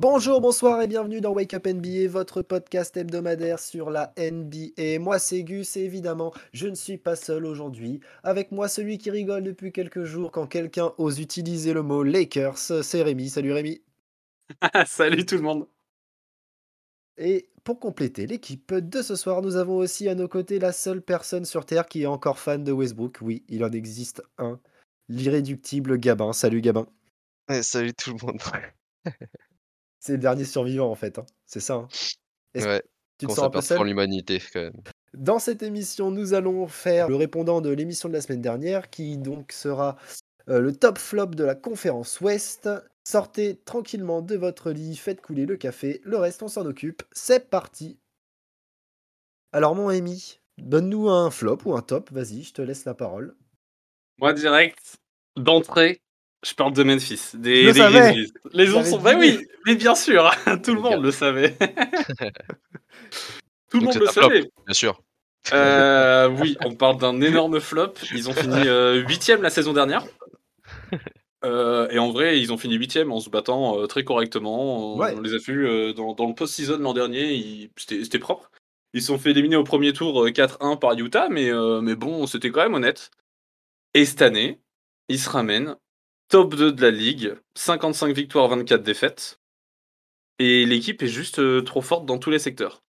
[0.00, 4.98] Bonjour, bonsoir et bienvenue dans Wake Up NBA, votre podcast hebdomadaire sur la NBA.
[4.98, 8.00] Moi c'est Gus et évidemment, je ne suis pas seul aujourd'hui.
[8.22, 12.56] Avec moi, celui qui rigole depuis quelques jours quand quelqu'un ose utiliser le mot Lakers,
[12.56, 13.28] c'est Rémi.
[13.28, 13.82] Salut Rémi.
[14.86, 15.68] Salut tout le monde.
[17.18, 21.02] Et pour compléter l'équipe de ce soir, nous avons aussi à nos côtés la seule
[21.02, 23.18] personne sur Terre qui est encore fan de Westbrook.
[23.20, 24.58] Oui, il en existe un.
[25.10, 26.32] L'irréductible Gabin.
[26.32, 26.86] Salut Gabin.
[27.60, 28.40] salut tout le monde.
[30.00, 31.26] C'est le dernier survivant en fait, hein.
[31.46, 31.74] c'est ça.
[31.74, 31.88] Hein.
[32.54, 32.82] Ouais,
[33.18, 33.84] tu te sens un peu seul?
[33.84, 34.82] l'humanité quand même.
[35.12, 39.18] Dans cette émission, nous allons faire le répondant de l'émission de la semaine dernière, qui
[39.18, 39.96] donc sera
[40.48, 42.68] euh, le top flop de la conférence Ouest.
[43.04, 47.02] Sortez tranquillement de votre lit, faites couler le café, le reste on s'en occupe.
[47.12, 47.98] C'est parti.
[49.52, 53.36] Alors mon Amy, donne-nous un flop ou un top, vas-y, je te laisse la parole.
[54.18, 54.98] Moi direct,
[55.36, 56.00] d'entrée,
[56.42, 58.32] je parle de Memphis, des, des Grizzlies.
[58.52, 58.98] Les gens sont.
[58.98, 60.30] Bah oui, mais bien sûr,
[60.64, 61.56] tout le monde le savait.
[63.70, 64.50] tout le monde le savait.
[64.66, 65.02] bien sûr.
[65.52, 67.94] Euh, oui, on parle d'un énorme flop.
[68.14, 70.04] Ils ont fini euh, huitième la saison dernière.
[71.42, 74.96] Euh, et en vrai, ils ont fini huitième en se battant très correctement.
[74.96, 77.70] On les a vus dans, dans, le post-season l'an dernier.
[77.78, 78.50] C'était propre.
[78.92, 82.50] Ils se sont fait éliminer au premier tour 4-1 par Utah, mais, mais bon, c'était
[82.50, 83.10] quand même honnête.
[83.94, 84.60] Et cette année,
[85.08, 85.76] ils se ramènent
[86.30, 89.40] top 2 de la ligue, 55 victoires, 24 défaites.
[90.38, 92.82] Et l'équipe est juste euh, trop forte dans tous les secteurs.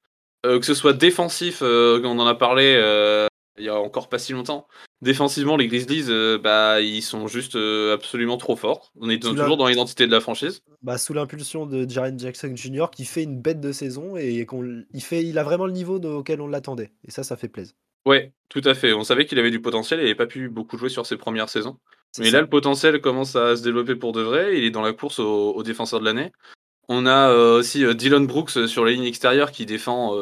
[0.46, 2.78] Euh, que ce soit défensif, euh, on en a parlé
[3.58, 4.66] il y a encore pas si longtemps.
[5.02, 6.06] Défensivement, les Grizzlies,
[6.42, 7.58] bah, ils sont juste
[7.92, 8.90] absolument trop forts.
[8.98, 10.62] On est toujours dans l'identité de la franchise.
[10.80, 14.46] Bah, sous l'impulsion de Jaren Jackson Jr., qui fait une bête de saison et
[14.94, 16.92] il, fait, il a vraiment le niveau auquel on l'attendait.
[17.06, 17.74] Et ça, ça fait plaisir.
[18.06, 18.94] Ouais, tout à fait.
[18.94, 21.18] On savait qu'il avait du potentiel et il n'avait pas pu beaucoup jouer sur ses
[21.18, 21.78] premières saisons.
[22.18, 24.56] Mais là, le potentiel commence à se développer pour de vrai.
[24.58, 26.32] Il est dans la course au, défenseur de l'année.
[26.88, 30.16] On a euh, aussi euh, Dylan Brooks euh, sur la ligne extérieure qui défend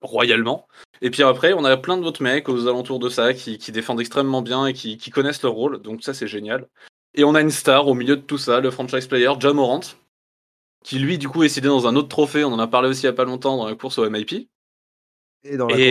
[0.00, 0.66] royalement.
[1.02, 4.42] Et puis après, on a plein d'autres mecs aux alentours de ça qui, défendent extrêmement
[4.42, 5.80] bien et qui, connaissent leur rôle.
[5.80, 6.66] Donc ça, c'est génial.
[7.14, 9.80] Et on a une star au milieu de tout ça, le franchise player, John Morant,
[10.84, 12.44] qui lui, du coup, est cédé dans un autre trophée.
[12.44, 14.48] On en a parlé aussi il n'y a pas longtemps dans la course au MIP.
[15.44, 15.86] Et, dans la course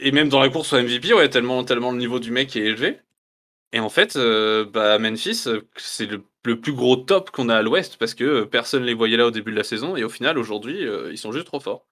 [0.00, 2.60] et même dans la course au MVP, ouais, tellement, tellement le niveau du mec est
[2.60, 2.98] élevé.
[3.72, 7.62] Et en fait, euh, bah, Memphis, euh, c'est le, plus gros top qu'on a à
[7.62, 10.04] l'ouest parce que euh, personne ne les voyait là au début de la saison et
[10.04, 11.86] au final, aujourd'hui, ils sont juste trop forts.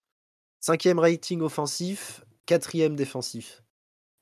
[0.61, 3.63] Cinquième rating offensif, quatrième défensif.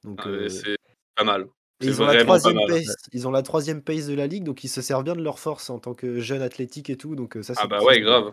[0.05, 0.77] Donc ah, c'est
[1.15, 1.47] pas mal.
[1.81, 4.69] Ils ont, la troisième pace, ils ont la troisième pace de la ligue, donc ils
[4.69, 7.16] se servent bien de leur force en tant que jeunes athlétiques et tout.
[7.16, 8.33] Donc ça, ah bah ouais, grave.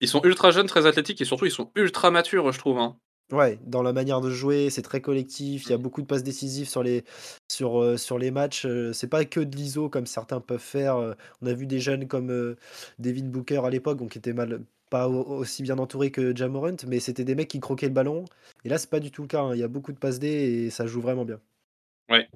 [0.00, 2.78] Ils sont ultra jeunes, très athlétiques et surtout ils sont ultra matures, je trouve.
[2.78, 2.96] Hein.
[3.30, 5.66] Ouais, dans la manière de jouer, c'est très collectif.
[5.66, 7.04] Il y a beaucoup de passes décisives sur les,
[7.50, 8.64] sur, euh, sur les matchs.
[8.64, 10.96] Euh, c'est pas que de l'ISO comme certains peuvent faire.
[10.96, 11.12] Euh,
[11.42, 12.56] on a vu des jeunes comme
[12.98, 17.00] David Booker à l'époque, donc qui était mal, pas aussi bien entouré que Jamorant, mais
[17.00, 18.24] c'était des mecs qui croquaient le ballon.
[18.64, 19.42] Et là, c'est pas du tout le cas.
[19.42, 19.54] Hein.
[19.54, 21.38] Il y a beaucoup de passes D et ça joue vraiment bien.
[22.08, 22.26] Ouais,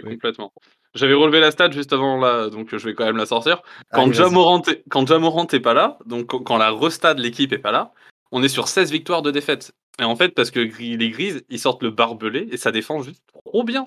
[0.00, 0.52] complètement.
[0.94, 3.62] J'avais relevé la stat juste avant là, donc je vais quand même la sortir.
[3.92, 7.92] Quand Jamorant, quand Jamorant est pas là, donc quand la restade l'équipe est pas là,
[8.32, 9.72] on est sur 16 victoires de défaite.
[10.00, 13.22] Et en fait, parce que les Grises, ils sortent le barbelé et ça défend juste
[13.44, 13.84] trop bien.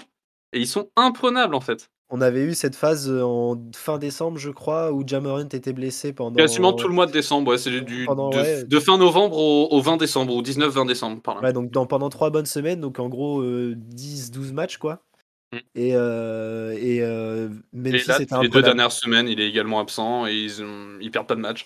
[0.53, 1.90] Et ils sont imprenables en fait.
[2.13, 6.12] On avait eu cette phase euh, en fin décembre, je crois, où Jamorant était blessé
[6.12, 6.35] pendant.
[6.35, 10.35] Quasiment tout le mois de décembre, ouais, c'est du de, fin novembre au, 20 décembre,
[10.35, 11.41] au 19-20 décembre, par là.
[11.41, 15.06] Ouais, donc dans, pendant trois bonnes semaines, donc en gros 10-12 euh, matchs, quoi.
[15.53, 15.58] Mm.
[15.75, 17.50] Et, euh, et, euh,
[17.84, 20.66] et là, les deux dernières semaines, il est également absent et ils,
[21.02, 21.66] ils perdent pas de match.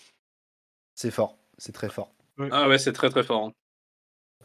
[0.94, 2.15] C'est fort, c'est très fort.
[2.52, 3.46] Ah ouais, c'est très très fort.
[3.46, 3.54] Hein.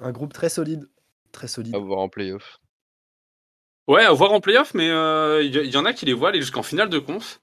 [0.00, 0.88] Un groupe très solide.
[1.32, 1.74] Très solide.
[1.74, 2.60] À voir en playoff.
[3.88, 6.40] Ouais, à voir en playoff, mais il euh, y, en a qui les voient aller
[6.40, 7.40] jusqu'en finale de conf.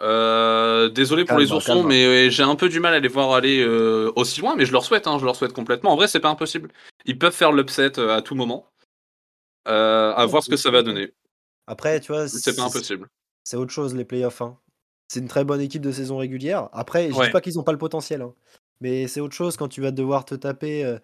[0.00, 3.60] Euh, désolé pour les oursons, mais j'ai un peu du mal à les voir aller
[3.60, 5.92] euh, aussi loin, mais je leur souhaite, hein, je leur souhaite complètement.
[5.92, 6.70] En vrai, c'est pas impossible.
[7.04, 8.66] Ils peuvent faire l'upset à tout moment.
[9.64, 11.12] à voir ce que ça va donner.
[11.66, 13.08] Après, tu vois, c'est pas impossible.
[13.42, 14.40] C'est autre chose les playoffs.
[14.40, 14.56] Hein.
[15.08, 16.68] C'est une très bonne équipe de saison régulière.
[16.72, 18.34] Après, je dis pas qu'ils ont pas le potentiel, hein.
[18.80, 20.98] Mais c'est autre chose quand tu vas devoir te taper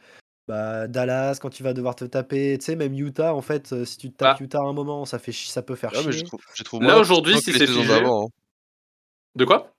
[0.46, 3.84] bah, Dallas, quand tu vas devoir te taper, tu sais, même Utah, en fait, euh,
[3.84, 4.42] si tu te tapes ah.
[4.42, 6.12] Utah à un moment, ça, fait ça peut faire chier.
[6.54, 7.86] je trouve, Là, aujourd'hui, si c'est figé...
[7.86, 8.26] d'avant.
[8.26, 8.28] Hein.
[9.36, 9.72] De quoi?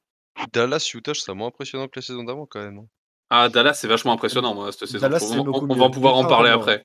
[0.53, 2.79] Dallas, Utah, je serais moins impressionnant que les saisons d'avant, quand même.
[2.79, 2.87] Hein.
[3.29, 5.07] Ah, Dallas, c'est vachement impressionnant, moi, cette saison.
[5.07, 6.83] on, va pouvoir en parler après.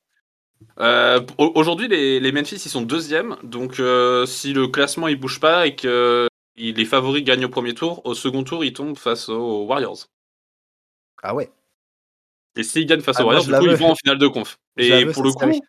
[0.78, 5.40] Euh, aujourd'hui, les, les, Memphis, ils sont deuxièmes, donc euh, si le classement il bouge
[5.40, 9.30] pas et que les favoris gagnent au premier tour, au second tour, ils tombent face
[9.30, 10.06] aux Warriors.
[11.22, 11.50] Ah ouais
[12.56, 14.58] et s'ils gagnent face aux ah, Warriors, du coup, ils vont en finale de conf.
[14.76, 15.60] Et pour le coup,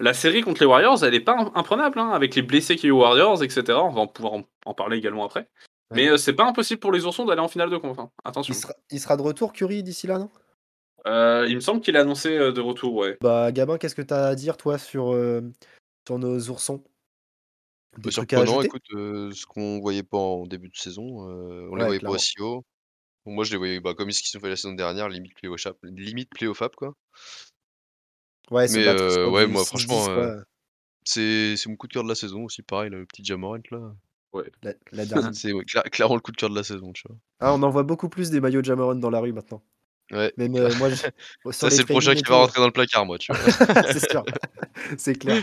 [0.00, 2.90] la série contre les Warriors, elle est pas imprenable, hein, avec les blessés qu'il y
[2.90, 3.64] a aux Warriors, etc.
[3.70, 4.34] On va pouvoir
[4.64, 5.48] en, parler également après.
[5.94, 8.10] Mais c'est pas impossible pour les Oursons d'aller en finale de conf, hein.
[8.24, 8.54] attention.
[8.90, 10.30] Il sera, de retour, Curry, d'ici là, non?
[11.46, 13.16] Il me semble qu'il a annoncé de retour, ouais.
[13.20, 15.16] Bah, Gabin, qu'est-ce que tu as à dire, toi, sur,
[16.06, 16.84] sur nos Oursons?
[17.96, 22.10] Des surprenant, écoute, ce qu'on voyait pas en début de saison, on les voyait pas
[22.10, 22.62] aussi haut.
[23.30, 25.48] Moi, je les voyais bah, comme ce qu'ils ont fait la saison dernière, limite play
[25.84, 26.94] limite play fab quoi.
[28.50, 28.88] Ouais, Mais
[29.26, 30.06] ouais, moi, franchement,
[31.04, 33.94] c'est mon coup de cœur de la saison aussi, pareil, le petit Jamorant là.
[34.32, 34.50] Ouais.
[34.92, 35.30] La, dernière.
[35.34, 35.52] c'est
[35.90, 37.16] clairement le coup de cœur de la saison, tu vois.
[37.40, 39.62] Ah, on en voit beaucoup plus des maillots Jamorant dans la rue maintenant.
[40.10, 40.32] Ouais.
[40.36, 40.90] Même moi,
[41.52, 43.42] ça c'est le prochain qui va rentrer dans le placard, moi, tu vois.
[43.92, 44.24] c'est sûr,
[44.96, 45.42] c'est clair.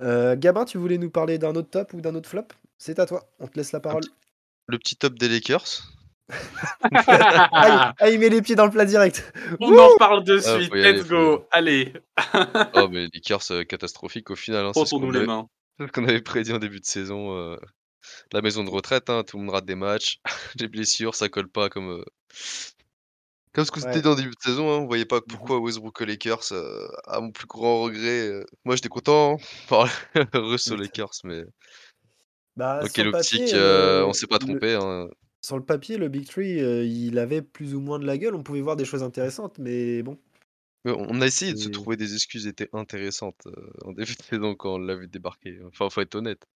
[0.00, 2.46] Euh, Gabin, tu voulais nous parler d'un autre top ou d'un autre flop?
[2.78, 4.02] C'est à toi, on te laisse la parole.
[4.66, 5.92] Le petit top des Lakers.
[6.94, 9.32] Ah, il met les pieds dans le plat direct.
[9.60, 11.92] On en parle de ah, suite, let's go, allez.
[12.74, 14.66] oh, mais Lakers euh, catastrophique au final.
[14.66, 15.48] Hein, c'est nous les mains.
[15.80, 17.36] Ce qu'on avait prédit en début de saison.
[17.36, 17.56] Euh,
[18.32, 20.20] la maison de retraite, hein, tout le monde rate des matchs.
[20.60, 21.90] les blessures, ça colle pas comme.
[21.90, 22.04] Euh,
[23.54, 25.58] comme ce que c'était dans le début de saison, hein, on voyait pas mmh pourquoi
[25.58, 26.52] Westbrook aux Lakers,
[27.06, 28.42] à mon plus grand regret.
[28.64, 29.36] moi j'étais content,
[29.70, 29.84] hein,
[30.32, 31.42] heureux sur Lakers, mais.
[32.56, 34.74] Bah, ok, l'optique, on s'est pas trompé.
[34.74, 35.08] Hein.
[35.44, 38.36] Sur le papier, le Big Tree, euh, il avait plus ou moins de la gueule.
[38.36, 40.16] On pouvait voir des choses intéressantes, mais bon.
[40.84, 44.54] on a essayé de se trouver des excuses étaient intéressantes euh, en début de saison
[44.54, 45.58] quand on l'a vu débarquer.
[45.66, 46.46] Enfin, faut être honnête.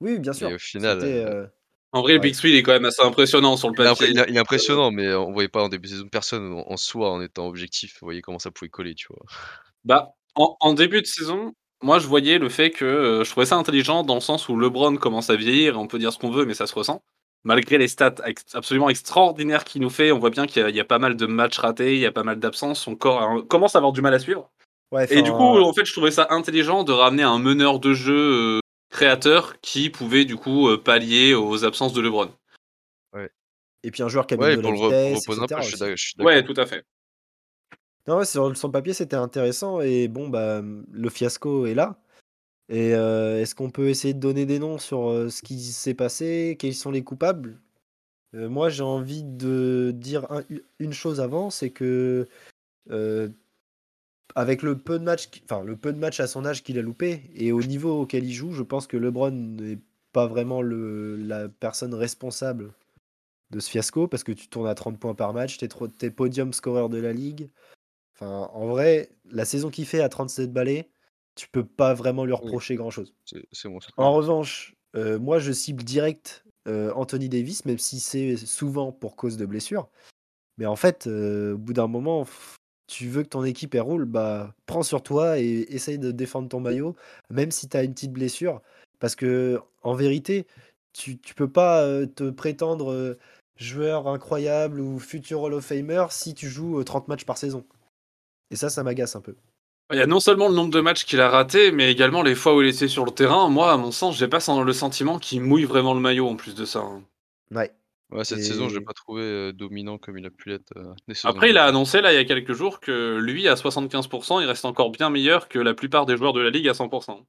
[0.00, 0.48] Oui, bien sûr.
[0.48, 1.00] Et au final.
[1.02, 1.46] Euh,
[1.92, 4.08] en vrai, le Big Three, il est quand même assez impressionnant sur le papier.
[4.10, 7.20] Il, est impressionnant, mais on voyait pas en début de saison personne en, soi en
[7.20, 7.98] étant objectif.
[8.00, 9.22] Vous voyez comment ça pouvait coller, tu vois.
[9.84, 14.02] Bah, en, début de saison, moi je voyais le fait que je trouvais ça intelligent
[14.02, 16.54] dans le sens où LeBron commence à vieillir, on peut dire ce qu'on veut, mais
[16.54, 17.02] ça se ressent
[17.44, 18.16] malgré les stats
[18.54, 21.58] absolument extraordinaires qu'il nous fait, on voit bien qu'il y, a pas mal de matchs
[21.58, 24.18] ratés, il y a pas mal d'absences, son corps commence à avoir du mal à
[24.18, 24.50] suivre.
[25.10, 28.56] et du coup, en fait, je trouvais ça intelligent de ramener un meneur de jeu
[28.56, 28.60] euh,
[28.90, 32.30] créateur qui pouvait du coup euh, pallier aux absences de LeBron.
[33.12, 33.30] Ouais.
[33.82, 36.32] Et puis un joueur qui a ouais, pour le reposer un peu, je suis d'accord.
[36.32, 36.84] Ouais, tout à fait.
[38.06, 41.96] Non, ouais, sur son papier, c'était intéressant et bon, bah, le fiasco est là.
[42.68, 46.56] Et est-ce qu'on peut essayer de donner des noms sur, ce qui s'est passé?
[46.58, 47.60] Quels sont les coupables?
[48.32, 50.26] moi, j'ai envie de dire
[50.78, 52.26] une chose avant, c'est que,
[54.34, 57.22] avec le peu de matchs enfin, le peu de à son âge qu'il a loupé
[57.34, 59.78] et au niveau auquel il joue, je pense que LeBron n'est
[60.12, 62.72] pas vraiment la personne responsable
[63.50, 65.66] de ce fiasco parce que tu tournes à 30 points par match, tu
[66.02, 67.50] es podium scoreur de la ligue.
[68.20, 70.88] En vrai, la saison qu'il fait à 37 balais
[71.34, 73.14] tu peux pas vraiment lui reprocher grand chose.
[73.96, 79.16] En revanche, euh, moi je cible direct euh, Anthony Davis, même si c'est souvent pour
[79.16, 79.88] cause de blessure.
[80.58, 82.26] Mais en fait, euh, au bout d'un moment,
[82.86, 86.48] tu veux que ton équipe elle roule, bah prends sur toi et essaye de défendre
[86.48, 86.94] ton maillot,
[87.30, 88.62] même si tu as une petite blessure.
[89.00, 90.46] Parce que en vérité,
[90.92, 93.18] tu, tu peux pas te prétendre
[93.56, 97.64] joueur incroyable ou futur Hall of Famer si tu joues 30 matchs par saison.
[98.50, 99.34] Et ça, ça m'agace un peu.
[99.92, 102.34] Il y a non seulement le nombre de matchs qu'il a raté, mais également les
[102.34, 103.48] fois où il était sur le terrain.
[103.48, 106.54] Moi, à mon sens, j'ai pas le sentiment qu'il mouille vraiment le maillot en plus
[106.54, 106.80] de ça.
[106.80, 107.04] Hein.
[107.50, 107.70] Ouais.
[108.10, 110.72] Ouais, cette saison, je l'ai pas trouvé dominant comme il a pu l'être.
[111.24, 114.46] Après, il a annoncé là il y a quelques jours que lui, à 75%, il
[114.46, 117.24] reste encore bien meilleur que la plupart des joueurs de la ligue à 100%.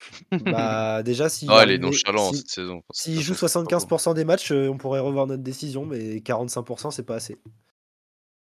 [0.44, 1.46] bah, déjà, si.
[1.48, 2.82] Ah, il est nonchalant cette saison.
[2.92, 7.38] S'il joue 75% des matchs, on pourrait revoir notre décision, mais 45%, c'est pas assez.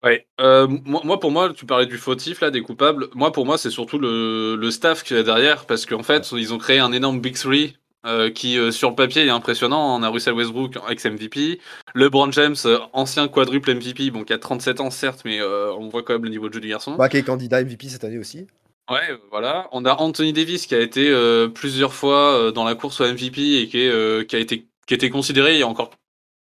[0.03, 3.07] Ouais, euh, moi, pour moi, tu parlais du fautif là, des coupables.
[3.15, 6.53] Moi, pour moi, c'est surtout le, le staff qui est derrière, parce qu'en fait, ils
[6.53, 9.95] ont créé un énorme Big Three euh, qui, euh, sur le papier, est impressionnant.
[9.97, 11.61] On a Russell Westbrook, ex-MVP,
[11.95, 12.55] LeBron James,
[12.91, 16.29] ancien quadruple MVP, bon, qui a 37 ans certes, mais on voit quand même le
[16.29, 16.95] niveau de jeu du garçon.
[16.95, 18.47] Bah, qui est candidat MVP cette année aussi.
[18.91, 19.69] Ouais, voilà.
[19.71, 21.15] On a Anthony Davis qui a été
[21.55, 25.09] plusieurs fois dans la course au MVP et qui, est, qui a été qui était
[25.09, 25.91] considéré il y a encore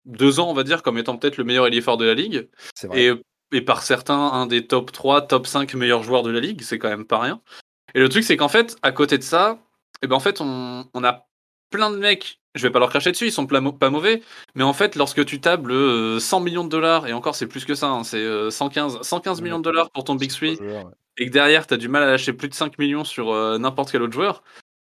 [0.04, 2.48] deux ans, on va dire, comme étant peut-être le meilleur ailier fort de la ligue.
[2.82, 3.04] Vrai.
[3.04, 3.12] Et
[3.52, 6.78] et par certains un des top 3, top 5 meilleurs joueurs de la ligue, c'est
[6.78, 7.40] quand même pas rien.
[7.94, 9.58] Et le truc, c'est qu'en fait, à côté de ça,
[9.96, 11.28] et eh ben en fait, on, a
[11.70, 14.22] plein de mecs, je vais pas leur cracher dessus, ils sont pas mauvais,
[14.54, 15.72] mais en fait, lorsque tu tables
[16.20, 19.02] 100 euh, millions de dollars, et encore, c'est plus que ça, hein, c'est 115, euh,
[19.02, 20.58] 115 millions de dollars pour ton Big Three,
[21.18, 23.58] et que derrière, tu as du mal à lâcher plus de 5 millions sur euh,
[23.58, 24.42] n'importe quel autre joueur,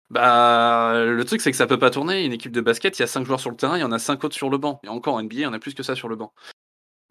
[0.09, 2.25] bah, le truc, c'est que ça peut pas tourner.
[2.25, 3.91] Une équipe de basket, il y a 5 joueurs sur le terrain, il y en
[3.91, 4.79] a 5 autres sur le banc.
[4.83, 6.33] Et encore, en NBA, il y en a plus que ça sur le banc.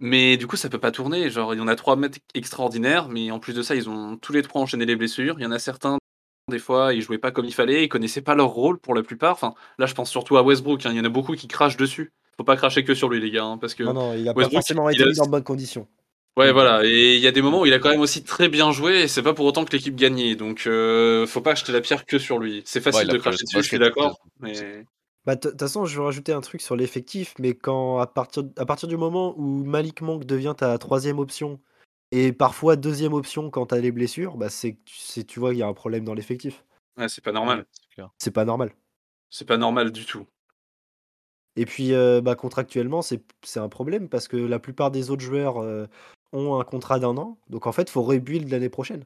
[0.00, 1.28] Mais du coup, ça peut pas tourner.
[1.30, 4.16] Genre, il y en a trois mecs extraordinaires, mais en plus de ça, ils ont
[4.16, 5.36] tous les trois enchaîné les blessures.
[5.38, 5.98] Il y en a certains,
[6.48, 9.02] des fois, ils jouaient pas comme il fallait, ils connaissaient pas leur rôle pour la
[9.02, 9.32] plupart.
[9.32, 10.86] Enfin, là, je pense surtout à Westbrook.
[10.86, 10.90] Hein.
[10.92, 12.12] Il y en a beaucoup qui crachent dessus.
[12.36, 14.34] Faut pas cracher que sur lui, les gars, hein, parce que non, non, il a
[14.34, 15.88] pas forcément été mis dans de bonnes conditions.
[16.36, 16.84] Ouais, voilà.
[16.84, 19.00] Et il y a des moments où il a quand même aussi très bien joué,
[19.00, 20.36] et c'est pas pour autant que l'équipe gagnait.
[20.36, 22.62] Donc, euh, faut pas acheter la pierre que sur lui.
[22.64, 24.20] C'est facile de cracher dessus, je suis d'accord.
[24.38, 24.84] Mais...
[25.28, 28.44] Bah, de toute façon, je veux rajouter un truc sur l'effectif, mais quand à partir
[28.56, 31.60] à partir du moment où Malik Monk devient ta troisième option
[32.12, 35.58] et parfois deuxième option quand tu as les blessures, bah, c'est tu tu vois, il
[35.58, 36.64] y a un problème dans l'effectif.
[36.96, 37.66] Ouais, c'est pas normal.
[38.16, 38.72] c'est pas normal.
[39.28, 40.24] C'est pas normal du tout.
[41.56, 41.92] Et puis,
[42.22, 43.20] bah, contractuellement, c'est
[43.56, 45.62] un problème parce que la plupart des autres joueurs,
[46.32, 47.38] ont un contrat d'un an.
[47.50, 49.04] Donc en fait, il faut rebuild l'année prochaine.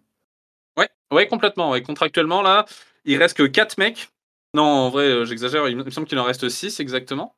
[0.77, 1.73] Ouais, ouais, complètement.
[1.73, 1.83] Ouais.
[1.83, 2.65] Contractuellement, là,
[3.05, 4.12] il reste que 4 mecs.
[4.55, 5.69] Non, en vrai, j'exagère.
[5.69, 7.35] Il me semble qu'il en reste 6 exactement.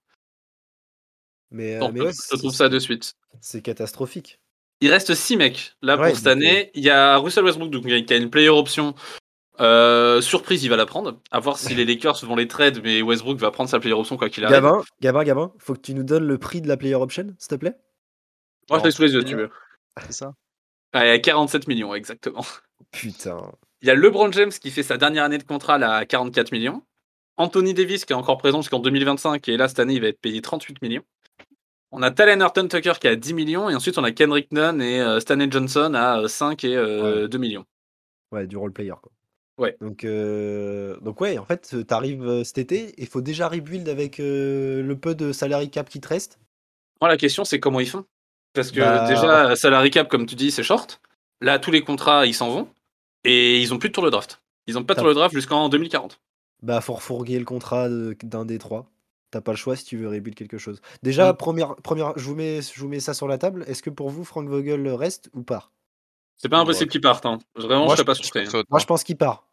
[1.50, 3.14] Mais, je trouve ça de suite.
[3.40, 4.40] C'est catastrophique.
[4.80, 6.70] Il reste 6 mecs là pour cette année.
[6.74, 8.94] Il y a Russell Westbrook donc, qui a une player option
[9.60, 11.20] euh, surprise, il va la prendre.
[11.30, 14.16] À voir si les Lakers vont les trade, mais Westbrook va prendre sa player option
[14.16, 14.56] quoi qu'il arrive.
[14.56, 17.48] Gabin, Gabin, Gabin, faut que tu nous donnes le prix de la player option, s'il
[17.48, 17.76] te plaît?
[18.70, 19.50] Moi, je l'ai sous les yeux, tu veux.
[20.06, 20.34] C'est ça
[20.92, 22.44] ah, Il y a 47 millions, exactement.
[22.90, 23.52] Putain.
[23.82, 26.82] Il y a LeBron James qui fait sa dernière année de contrat à 44 millions.
[27.36, 30.20] Anthony Davis qui est encore présent jusqu'en 2025 et là cette année il va être
[30.20, 31.04] payé 38 millions.
[31.92, 34.82] On a Talen Horton Tucker qui a 10 millions et ensuite on a Kendrick Nunn
[34.82, 37.64] et euh, Stanley Johnson à 5 et 2 euh, millions.
[38.32, 39.12] Ouais, du role player quoi.
[39.58, 39.76] Ouais.
[39.80, 43.88] Donc, euh, donc ouais, en fait, tu arrives euh, cet été, il faut déjà rebuild
[43.88, 46.38] avec euh, le peu de salary cap qui te reste.
[47.00, 48.04] Moi, la question, c'est comment ils font?
[48.52, 51.00] Parce que bah, déjà, salary cap, comme tu dis, c'est short.
[51.40, 52.68] Là, tous les contrats, ils s'en vont.
[53.24, 54.42] Et ils ont plus de tour de draft.
[54.66, 56.20] Ils ont pas de tour de draft jusqu'en 2040.
[56.64, 58.90] Bah, faut refourguer le contrat d'un des trois.
[59.30, 60.80] T'as pas le choix si tu veux rebuild quelque chose.
[61.02, 63.64] Déjà, première, première, je, vous mets, je vous mets ça sur la table.
[63.66, 65.70] Est-ce que pour vous, Frank Vogel reste ou pas
[66.36, 67.24] c'est pas impossible qu'il parte.
[67.26, 67.38] Hein.
[67.54, 68.40] Vraiment, je serais pas surpris.
[68.40, 68.62] Hein.
[68.68, 69.48] Moi, je pense qu'il part.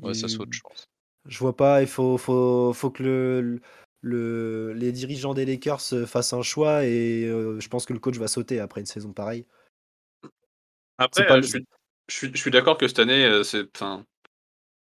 [0.00, 0.88] Ouais, ça saute, je pense.
[1.26, 1.82] Je vois pas.
[1.82, 3.60] Il faut, faut, faut que le,
[4.00, 8.16] le, les dirigeants des Lakers fassent un choix et euh, je pense que le coach
[8.16, 9.46] va sauter après une saison pareille.
[10.98, 11.58] Après, euh, je,
[12.08, 13.68] suis, je, suis, d'accord que cette année, euh, c'est,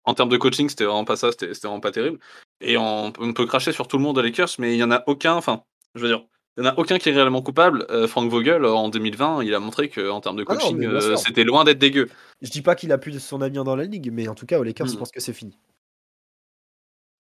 [0.05, 2.19] en termes de coaching, c'était vraiment pas ça, c'était, vraiment pas terrible.
[2.61, 4.91] Et on, on, peut cracher sur tout le monde des Lakers, mais il y en
[4.91, 5.33] a aucun.
[5.33, 5.63] Enfin,
[5.95, 6.25] je veux dire,
[6.57, 7.85] il n'y en a aucun qui est réellement coupable.
[7.89, 11.43] Euh, Frank Vogel, en 2020, il a montré qu'en termes de ah coaching, euh, c'était
[11.43, 12.09] loin d'être dégueu.
[12.41, 14.45] Je dis pas qu'il a plus de son avenir dans la ligue, mais en tout
[14.45, 14.99] cas, aux Lakers, je hmm.
[14.99, 15.57] pense que c'est fini.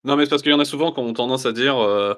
[0.05, 2.13] Non, mais c'est parce qu'il y en a souvent qui ont tendance à dire euh,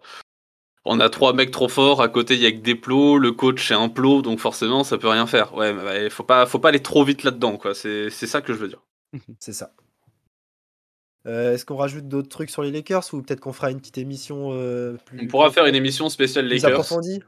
[0.86, 3.32] on a trois mecs trop forts, à côté il y a que des plots, le
[3.32, 5.56] coach est un plot, donc forcément ça peut rien faire.
[5.56, 7.74] Ouais, mais il faut pas, faut pas aller trop vite là-dedans, quoi.
[7.74, 8.84] C'est ça que je veux dire.
[9.40, 9.72] c'est ça.
[11.28, 13.98] Euh, est-ce qu'on rajoute d'autres trucs sur les Lakers ou peut-être qu'on fera une petite
[13.98, 15.24] émission euh, plus.
[15.24, 16.72] On pourra faire une émission spéciale Lakers.
[16.72, 17.22] approfondie?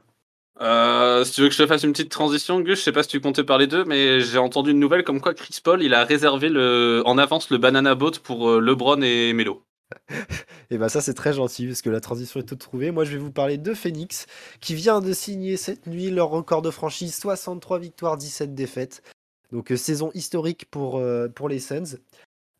[0.62, 3.02] Euh, si tu veux que je te fasse une petite transition, Gus, je sais pas
[3.02, 5.94] si tu comptais parler d'eux, mais j'ai entendu une nouvelle comme quoi Chris Paul il
[5.94, 9.62] a réservé le, en avance le banana boat pour LeBron et Melo.
[10.10, 10.14] et
[10.70, 12.90] eh ben ça c'est très gentil parce que la transition est toute trouvée.
[12.90, 14.26] Moi je vais vous parler de Phoenix
[14.60, 19.02] qui vient de signer cette nuit leur record de franchise 63 victoires 17 défaites.
[19.52, 21.02] Donc saison historique pour,
[21.34, 21.96] pour les Suns.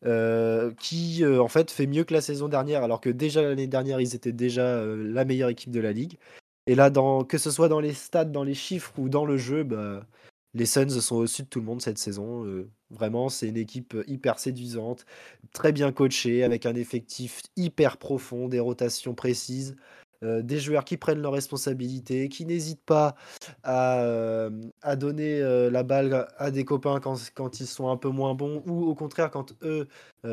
[0.03, 3.67] Euh, qui euh, en fait fait mieux que la saison dernière, alors que déjà l'année
[3.67, 6.17] dernière ils étaient déjà euh, la meilleure équipe de la ligue.
[6.65, 6.89] Et là,
[7.27, 10.05] que ce soit dans les stats, dans les chiffres ou dans le jeu, bah,
[10.53, 12.45] les Suns sont au-dessus de tout le monde cette saison.
[12.91, 15.05] vraiment, c'est une équipe hyper séduisante,
[15.53, 19.75] très bien coachée, avec un effectif hyper profond, des rotations précises.
[20.23, 23.15] Euh, des joueurs qui prennent leurs responsabilités, qui n'hésitent pas
[23.63, 24.51] à, euh,
[24.83, 28.35] à donner euh, la balle à des copains quand, quand, ils sont un peu moins
[28.35, 29.87] bons ou au contraire quand eux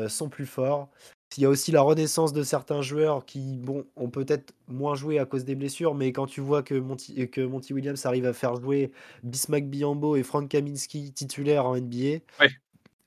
[0.07, 0.89] sont plus forts.
[1.37, 5.17] Il y a aussi la renaissance de certains joueurs qui bon, ont peut-être moins joué
[5.17, 8.33] à cause des blessures, mais quand tu vois que Monty, que Monty Williams arrive à
[8.33, 8.91] faire jouer
[9.23, 12.19] Bismack Biambo et Frank Kaminski titulaires en NBA,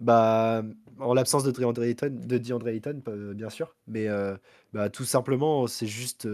[0.01, 0.65] bah,
[0.99, 3.01] en l'absence de DeAndre Ayton, de DeAndre Ayton
[3.35, 4.09] bien sûr, mais
[4.73, 6.29] bah, tout simplement, c'est juste.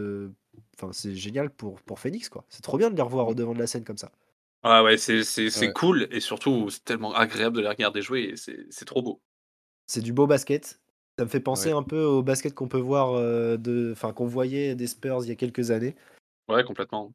[0.76, 2.44] Enfin, c'est génial pour, pour Phoenix, quoi.
[2.48, 4.10] C'est trop bien de les revoir au devant de la scène comme ça.
[4.62, 8.84] Ah ouais, c'est c'est cool et surtout, c'est tellement agréable de les regarder jouer c'est
[8.84, 9.20] trop beau.
[9.86, 10.80] C'est du beau basket.
[11.18, 13.14] Ça me fait penser un peu au basket qu'on peut voir,
[13.58, 15.96] de enfin, qu'on voyait des Spurs il y a quelques années.
[16.48, 17.12] Ouais, complètement.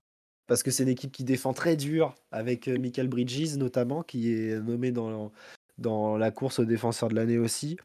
[0.48, 4.60] Parce que c'est une équipe qui défend très dur avec, Michael Bridges notamment, qui est
[4.60, 5.32] nommé dans
[5.78, 7.78] dans la course au défenseur de l'année aussi.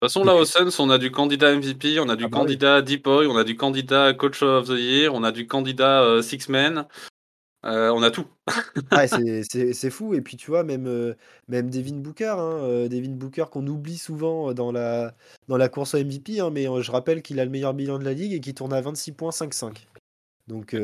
[0.00, 2.28] De toute façon, là, au Suns, on a du candidat MVP, on a du ah
[2.28, 5.46] bah candidat Deep Boy, on a du candidat Coach of the Year, on a du
[5.46, 6.86] candidat euh, Six Men.
[7.66, 8.24] Euh, on a tout.
[8.92, 10.14] ah, c'est fou.
[10.14, 11.12] Et puis, tu vois, même, euh,
[11.48, 15.14] même Devin Booker, hein, Devin Booker qu'on oublie souvent dans la,
[15.48, 18.04] dans la course au MVP, hein, mais je rappelle qu'il a le meilleur bilan de
[18.04, 19.86] la ligue et qu'il tourne à 26 points 5-5.
[20.48, 20.74] Donc,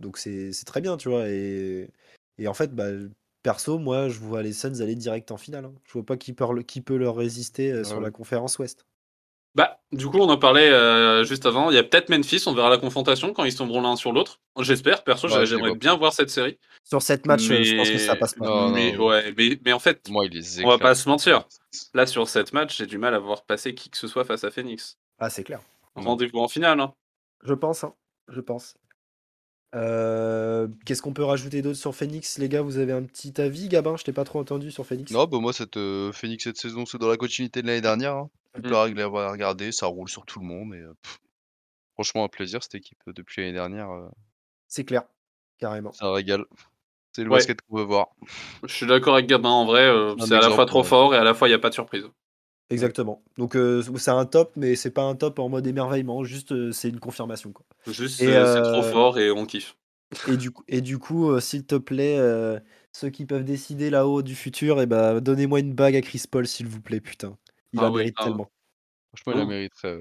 [0.00, 1.28] donc c'est très bien, tu vois.
[1.28, 1.88] Et,
[2.38, 2.88] et en fait, bah,
[3.42, 5.64] Perso, moi, je vois les Suns aller direct en finale.
[5.64, 5.74] Hein.
[5.86, 8.86] Je vois pas qui peut, qui peut leur résister euh, sur la conférence Ouest.
[9.56, 11.70] Bah, du coup, on en parlait euh, juste avant.
[11.70, 14.40] Il y a peut-être Memphis, on verra la confrontation quand ils tomberont l'un sur l'autre.
[14.60, 16.58] J'espère, perso, j'aimerais bien voir cette série.
[16.84, 18.68] Sur cette match, je pense que ça passe pas.
[18.70, 21.46] mais, Ouais, mais, en fait, on va pas se mentir.
[21.94, 24.44] Là, sur cette match, j'ai du mal à voir passer qui que ce soit face
[24.44, 24.98] à Phoenix.
[25.18, 25.60] Ah, c'est clair.
[25.94, 26.80] Rendez-vous en finale.
[26.80, 26.94] Hein.
[27.42, 27.94] Je pense, hein,
[28.28, 28.74] je pense.
[29.72, 32.62] Qu'est-ce qu'on peut rajouter d'autre sur Phoenix, les gars?
[32.62, 33.96] Vous avez un petit avis, Gabin?
[33.96, 35.10] Je t'ai pas trop entendu sur Phoenix.
[35.12, 35.78] Non, bah moi, cette
[36.12, 38.14] Phoenix cette saison, c'est dans la continuité de l'année dernière.
[38.14, 38.30] Hein.
[38.58, 38.72] Mmh.
[38.72, 40.74] règle à regarder, ça roule sur tout le monde.
[40.74, 40.82] Et,
[41.94, 43.88] franchement, un plaisir cette équipe depuis l'année dernière.
[44.66, 45.04] C'est clair,
[45.58, 45.92] carrément.
[45.92, 46.44] Ça régale.
[47.12, 48.08] C'est le basket qu'on veut voir.
[48.64, 49.88] Je suis d'accord avec Gabin, en vrai,
[50.20, 51.74] c'est à la fois trop fort et à la fois il n'y a pas de
[51.74, 52.04] surprise.
[52.70, 53.22] Exactement.
[53.36, 53.56] Donc
[53.98, 57.52] c'est un top, mais c'est pas un top en mode émerveillement, juste c'est une confirmation.
[57.52, 57.66] Quoi.
[57.86, 59.76] Juste c'est trop fort et on kiffe.
[60.28, 62.18] Et du coup, et du coup s'il te plaît,
[62.92, 66.24] ceux qui peuvent décider là-haut du futur, et eh ben, donnez-moi une bague à Chris
[66.30, 67.36] Paul, s'il vous plaît, putain.
[67.72, 68.50] Il ah la mérite tellement.
[69.14, 70.00] Franchement, il la mériterait.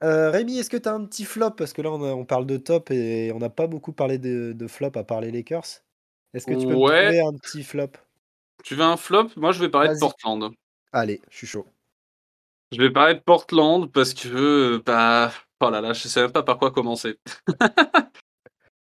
[0.00, 1.52] Rémi, est-ce que tu as un petit flop?
[1.52, 4.66] Parce que là, on, parle de top et on n'a pas beaucoup parlé de, de
[4.66, 5.82] flop à part les Lakers.
[6.34, 7.92] Est-ce que tu peux me trouver un petit flop?
[8.64, 9.28] Tu veux un flop?
[9.36, 10.52] Moi, je vais parler de Portland.
[10.92, 11.66] Allez, je suis chaud.
[12.72, 16.42] Je vais parler de Portland parce que, bah, oh là là, je sais même pas
[16.42, 17.18] par quoi commencer.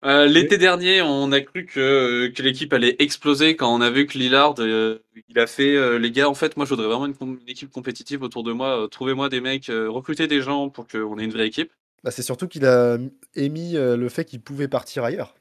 [0.02, 4.07] Euh, l'été dernier, on a cru que, que l'équipe allait exploser quand on a vu
[4.07, 6.26] que Lillard, euh, il a fait euh, les gars.
[6.26, 8.88] En fait, moi, je voudrais vraiment une, équipe compétitive autour de moi.
[8.90, 11.71] Trouvez-moi des mecs, recrutez des gens pour qu'on ait une vraie équipe.
[12.02, 12.97] Bah, c'est surtout qu'il a
[13.35, 15.35] émis le fait qu'il pouvait partir ailleurs.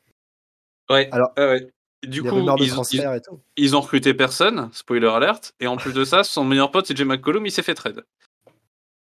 [0.89, 1.07] Ouais.
[1.13, 1.65] Alors, ouais.
[2.07, 2.47] Du coup,
[3.57, 7.01] ils, ont recruté personne, spoiler alert, et en plus de ça, son meilleur pote, CJ
[7.01, 8.05] McCollum, il s'est fait trade.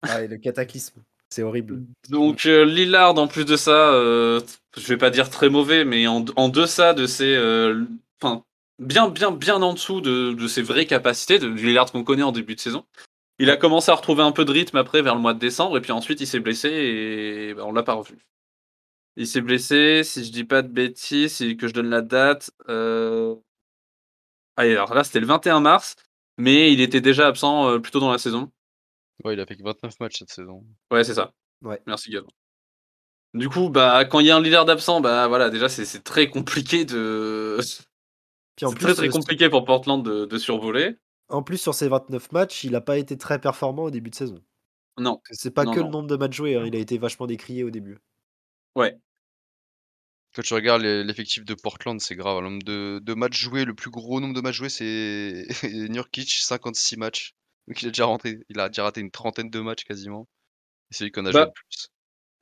[0.01, 1.83] Ah, le cataclysme, c'est horrible.
[2.09, 4.41] Donc euh, Lillard, en plus de ça, euh,
[4.75, 7.83] je vais pas dire très mauvais, mais en, deçà de ses, euh,
[8.19, 8.43] enfin,
[8.79, 12.55] bien, bien, bien en dessous de, ses vraies capacités, de Lillard qu'on connaît en début
[12.55, 12.83] de saison.
[13.37, 15.77] Il a commencé à retrouver un peu de rythme après vers le mois de décembre,
[15.77, 18.17] et puis ensuite il s'est blessé et bah, on l'a pas revu.
[19.17, 22.51] Il s'est blessé, si je dis pas de bêtises, et que je donne la date.
[22.69, 23.35] Euh...
[24.55, 25.95] alors là, c'était le 21 mars,
[26.37, 28.51] mais il était déjà absent euh, plus tôt dans la saison.
[29.23, 30.63] Ouais, il a fait que 29 matchs cette saison.
[30.91, 31.33] Ouais, c'est ça.
[31.63, 31.81] Ouais.
[31.87, 32.25] Merci, Gab.
[33.33, 36.29] Du coup, bah, quand il y a un leader d'absent, bah voilà, déjà, c'est très
[36.29, 37.57] compliqué de.
[38.57, 40.97] Plus, très très euh, compliqué pour Portland de, de, survoler.
[41.29, 44.15] En plus, sur ces 29 matchs, il n'a pas été très performant au début de
[44.15, 44.41] saison.
[44.97, 45.21] Non.
[45.29, 47.69] C'est pas que le nombre de matchs joués, hein, il a été vachement décrié au
[47.69, 47.99] début.
[48.75, 48.97] Ouais.
[50.37, 52.43] Quand tu regardes l'effectif de Portland, c'est grave.
[52.43, 55.47] Le nombre de, matchs joués, le plus gros nombre de matchs joués, c'est
[55.89, 57.33] Nurkic, 56 matchs.
[57.67, 60.27] Donc il a déjà rentré, il a déjà raté une trentaine de matchs quasiment.
[60.91, 61.89] C'est lui qu'on a joué bah, le plus.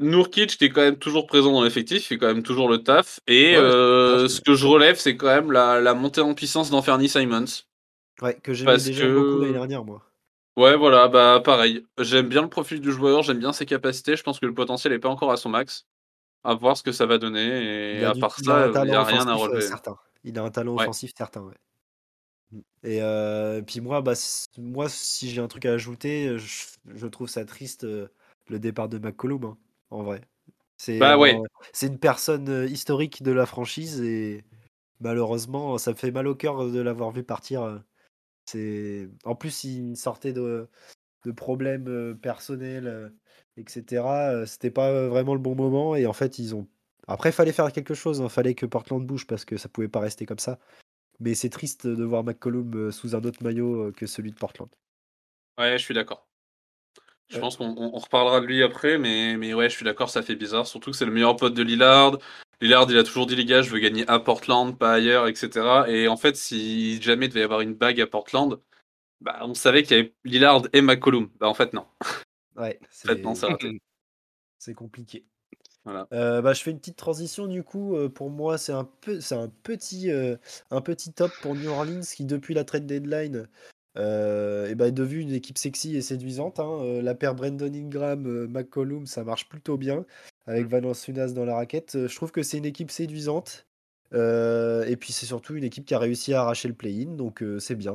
[0.01, 2.83] Nurkic qui est quand même toujours présent dans l'effectif, il fait quand même toujours le
[2.83, 3.21] taf.
[3.27, 7.45] Et euh, ce que je relève, c'est quand même la, montée en puissance d'Anferny Simons.
[8.21, 10.03] Ouais, que j'ai déjà beaucoup l'année dernière, moi.
[10.57, 11.85] Ouais, voilà, bah pareil.
[11.97, 14.17] J'aime bien le profil du joueur, j'aime bien ses capacités.
[14.17, 15.85] Je pense que le potentiel n'est pas encore à son max
[16.45, 17.97] à voir ce que ça va donner.
[17.97, 19.61] Et à part ça, il n'y a rien à euh, relever.
[19.61, 19.97] Certain.
[20.23, 21.55] Il a un talent offensif certain, ouais.
[22.51, 22.59] Mmh.
[22.83, 24.13] Et euh, puis moi, bah,
[24.57, 28.07] moi, si j'ai un truc à ajouter, je, trouve ça triste euh,
[28.47, 29.57] le départ de McCollum, hein,
[29.89, 30.21] en vrai.
[30.77, 31.39] C'est bah, ouais.
[31.81, 34.43] une personne historique de la franchise et
[34.99, 37.81] malheureusement, ça me fait mal au cœur de l'avoir vu partir.
[38.45, 40.67] C'est en plus, il sortait de,
[41.25, 43.11] de problèmes personnels
[43.57, 44.03] etc.
[44.45, 46.67] C'était pas vraiment le bon moment et en fait ils ont.
[47.07, 48.29] Après, il fallait faire quelque chose, il hein.
[48.29, 50.57] fallait que Portland bouge parce que ça pouvait pas rester comme ça.
[51.19, 54.69] Mais c'est triste de voir McCollum sous un autre maillot que celui de Portland.
[55.57, 56.27] Ouais, je suis d'accord.
[57.29, 60.35] Je pense qu'on reparlera de lui après, mais, mais ouais, je suis d'accord, ça fait
[60.35, 60.67] bizarre.
[60.67, 62.17] Surtout que c'est le meilleur pote de Lillard.
[62.61, 65.85] Lillard, il a toujours dit, les gars, je veux gagner à Portland, pas ailleurs, etc.
[65.87, 68.59] Et en fait, si jamais il devait y avoir une bague à Portland,
[69.21, 71.29] bah, on savait qu'il y avait Lillard et McCollum.
[71.39, 71.85] Bah, en fait, non.
[72.55, 72.79] Ouais,
[74.59, 75.25] c'est compliqué.
[75.87, 77.95] Euh, bah, je fais une petite transition du coup.
[77.95, 80.35] Euh, pour moi, c'est un, peu, c'est un, petit, euh,
[80.71, 83.47] un petit top pour New Orleans qui, depuis la trade deadline,
[83.95, 86.59] bah, est devenue une équipe sexy et séduisante.
[86.59, 87.01] Hein.
[87.01, 90.05] la paire Brandon Ingram, McCollum, ça marche plutôt bien
[90.47, 92.07] avec Valence Sunas dans la raquette.
[92.07, 93.67] je trouve que c'est une équipe séduisante.
[94.13, 97.75] et puis c'est surtout une équipe qui a réussi à arracher le play-in, donc c'est
[97.75, 97.93] bien.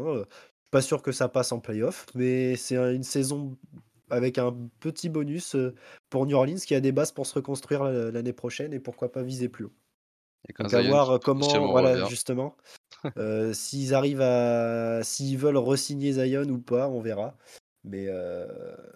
[0.70, 3.56] Pas sûr que ça passe en playoff, mais c'est une saison
[4.10, 5.56] avec un petit bonus
[6.08, 9.22] pour New Orleans qui a des bases pour se reconstruire l'année prochaine et pourquoi pas
[9.22, 9.72] viser plus haut.
[10.58, 12.56] Donc à voir comment, voilà, justement,
[13.52, 17.36] s'ils arrivent à, s'ils veulent resigner Zion ou pas, on verra.
[17.84, 18.08] Mais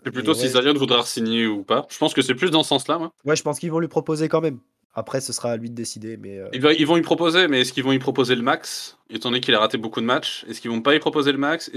[0.04, 1.86] c'est plutôt si Zion voudra signer ou pas.
[1.90, 3.12] Je pense que c'est plus dans ce sens-là, moi.
[3.24, 4.58] Ouais, je pense qu'ils vont lui proposer quand même.
[4.94, 6.16] Après, ce sera à lui de décider.
[6.16, 9.40] Mais ils, vont lui proposer, mais est-ce qu'ils vont lui proposer le max, étant donné
[9.40, 10.44] qu'il a raté beaucoup de matchs?
[10.48, 11.70] Est-ce qu'ils vont pas lui proposer le max?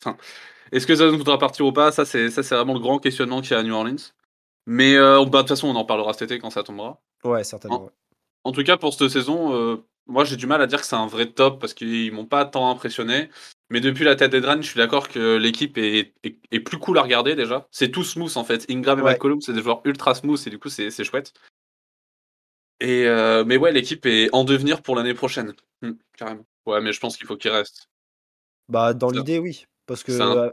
[0.00, 0.16] Enfin,
[0.70, 1.90] est-ce que Zion voudra partir ou pas?
[1.90, 3.96] Ça, c'est ça, c'est vraiment le grand questionnement qu'il y a à New Orleans.
[4.66, 7.00] Mais euh, bah, de toute façon, on en parlera cet été quand ça tombera.
[7.24, 7.90] Ouais, certainement.
[8.44, 10.96] En, tout cas, pour cette saison, euh, moi, j'ai du mal à dire que c'est
[10.96, 13.28] un vrai top parce qu'ils m'ont pas tant impressionné.
[13.70, 17.02] Mais depuis la tête d'Edran, je suis d'accord que l'équipe est, est, plus cool à
[17.02, 17.66] regarder déjà.
[17.72, 18.64] C'est tout smooth en fait.
[18.70, 21.32] Ingram et McCollum, c'est des joueurs ultra smooth et du coup, c'est chouette.
[22.80, 25.54] Et euh, mais ouais, l'équipe est en devenir pour l'année prochaine.
[25.82, 26.46] Mmh, carrément.
[26.66, 27.88] Ouais, mais je pense qu'il faut qu'il reste.
[28.68, 29.66] Bah, dans l'idée, oui.
[29.86, 30.50] Parce que euh,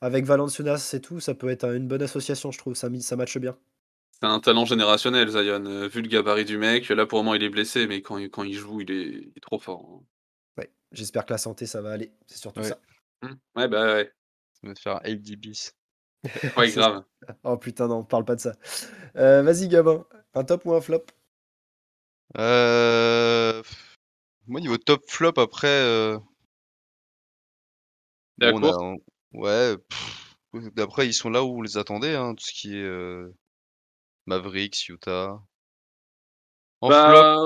[0.00, 2.74] avec Valenciunas et tout, ça peut être une bonne association, je trouve.
[2.74, 3.58] Ça, ça matche bien.
[4.12, 5.64] C'est un talent générationnel, Zion.
[5.66, 8.18] Euh, vu le gabarit du mec, là pour le moment il est blessé, mais quand,
[8.28, 9.84] quand il joue, il est, trop fort.
[9.88, 10.04] Hein.
[10.58, 12.12] Ouais, j'espère que la santé ça va aller.
[12.26, 12.78] C'est surtout ça.
[13.22, 13.28] Mmh.
[13.56, 14.12] Ouais, bah ouais.
[14.60, 15.76] Ça va te faire 8 bis.
[16.56, 17.04] ouais, grave.
[17.44, 18.54] Oh putain, non, parle pas de ça.
[19.16, 20.04] Euh, vas-y, Gabin.
[20.34, 21.04] Un top ou un flop?
[22.36, 23.62] Euh...
[24.46, 25.68] Moi, niveau top flop, après.
[25.68, 26.18] Euh...
[29.32, 29.76] Ouais.
[30.74, 33.32] D'après, ils sont là où on les attendait, hein, tout ce qui est euh...
[34.26, 35.40] Mavericks, Utah.
[36.80, 37.36] En bah,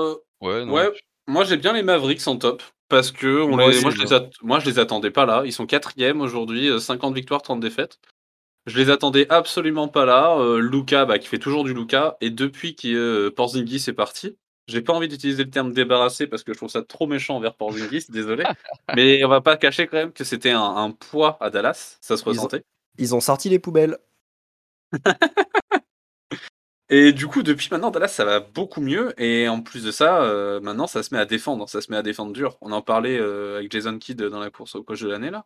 [0.41, 0.91] ouais, ouais,
[1.27, 2.61] moi j'ai bien les Mavericks en top.
[2.89, 3.81] Parce que on moi, les...
[3.81, 5.41] moi, je les moi, je les attendais pas là.
[5.45, 7.99] Ils sont quatrième aujourd'hui, 50 euh, victoires, 30 défaites.
[8.67, 10.37] Je les attendais absolument pas là.
[10.37, 12.17] Euh, Luca, bah, qui fait toujours du Luca.
[12.21, 14.37] Et depuis que euh, Porzingis est parti,
[14.67, 17.55] j'ai pas envie d'utiliser le terme débarrassé parce que je trouve ça trop méchant envers
[17.55, 18.43] Porzingis, désolé.
[18.95, 22.23] Mais on va pas cacher quand même que c'était un, poids à Dallas, ça se
[22.23, 22.63] ressentait.
[22.97, 23.97] Ils ont, sorti les poubelles.
[26.89, 29.19] et du coup, depuis maintenant, Dallas, ça va beaucoup mieux.
[29.19, 31.67] Et en plus de ça, euh, maintenant, ça se met à défendre.
[31.67, 32.57] Ça se met à défendre dur.
[32.61, 35.45] On en parlait euh, avec Jason Kidd dans la course au coach de l'année, là.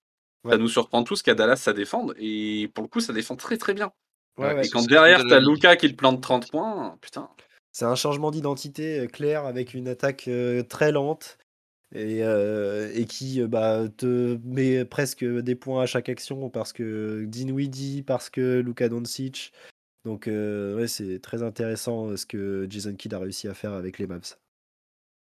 [0.50, 2.14] Ça nous surprend tous qu'à Dallas, ça défende.
[2.20, 3.92] Et pour le coup, ça défend très très bien.
[4.40, 7.30] et quand derrière, t'as Luca qui te plante 30 points, putain.
[7.78, 11.38] C'est un changement d'identité euh, clair avec une attaque euh, très lente
[11.94, 17.26] et, euh, et qui bah, te met presque des points à chaque action parce que
[17.26, 19.54] Dinwiddie, parce que Luka Doncic.
[20.06, 24.08] Donc ouais, c'est très intéressant ce que Jason Kidd a réussi à faire avec les
[24.08, 24.38] Mavs.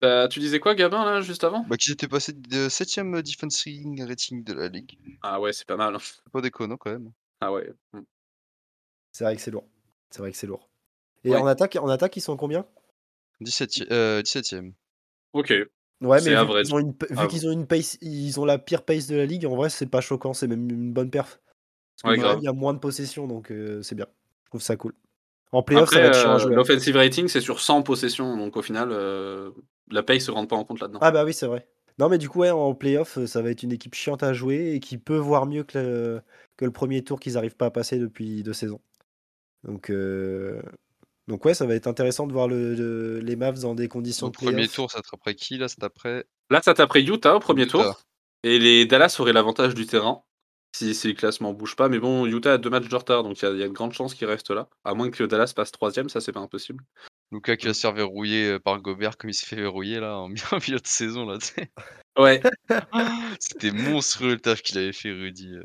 [0.02, 1.64] Bah, tu disais quoi, Gabin, là, juste avant?
[1.70, 3.64] Bah, Qu'ils étaient passés de 7ème defense
[4.06, 5.00] rating de la ligue.
[5.22, 5.96] Ah ouais, c'est pas mal.
[5.96, 6.00] Hein.
[6.34, 7.10] Pas déconnant quand même.
[7.40, 7.72] Ah ouais.
[7.94, 8.02] Mmh.
[9.14, 9.70] C'est vrai que c'est lourd.
[10.10, 10.73] C'est vrai que c'est lourd.
[11.24, 12.66] Et en attaque, en attaque, ils sont combien?
[13.42, 14.74] 17 e 17ème.
[15.34, 15.54] Ok.
[16.02, 18.84] Ouais, mais vu qu'ils ont, une, vu qu'ils ont une pace, ils ont la pire
[18.84, 21.40] pace de la ligue, en vrai, c'est pas choquant, c'est même une bonne perf.
[22.02, 24.08] Parce il y a moins de possession, donc euh, c'est bien.
[24.44, 24.94] Je trouve ça cool.
[25.54, 28.90] En playoff, ça va être euh, L'offensive rating, c'est sur 100 possessions, donc au final,
[28.92, 29.52] euh,
[29.92, 31.00] la pace se rentre pas en compte là-dedans.
[31.02, 31.68] Ah bah oui, c'est vrai.
[32.00, 34.74] Non, mais du coup, ouais, en playoff, ça va être une équipe chiante à jouer
[34.74, 36.22] et qui peut voir mieux que le,
[36.58, 38.82] que le premier tour qu'ils n'arrivent pas à passer depuis deux saisons.
[39.64, 39.90] Donc,
[41.28, 44.34] donc ouais, ça va être intéressant de voir le, les Mavs dans des conditions de
[44.34, 46.26] premier tour, ça après qui là C'est après?
[46.50, 48.02] Là, ça après Utah au premier tour.
[48.44, 50.24] Et les Dallas auraient l'avantage du terrain
[50.76, 51.88] si, si les classements bougent pas.
[51.88, 54.14] Mais bon, Utah a deux matchs de retard, donc il y, a de grandes chances
[54.16, 54.68] qu'ils restent là.
[54.84, 56.84] À moins que Dallas passe troisième, ça c'est pas impossible.
[57.32, 60.18] Luca qui va se faire verrouiller euh, par Gobert comme il s'est fait verrouiller là
[60.18, 60.28] en
[60.68, 61.38] milieu de saison là.
[62.18, 62.42] Ouais.
[63.40, 65.56] C'était monstrueux le taf qu'il avait fait Rudy.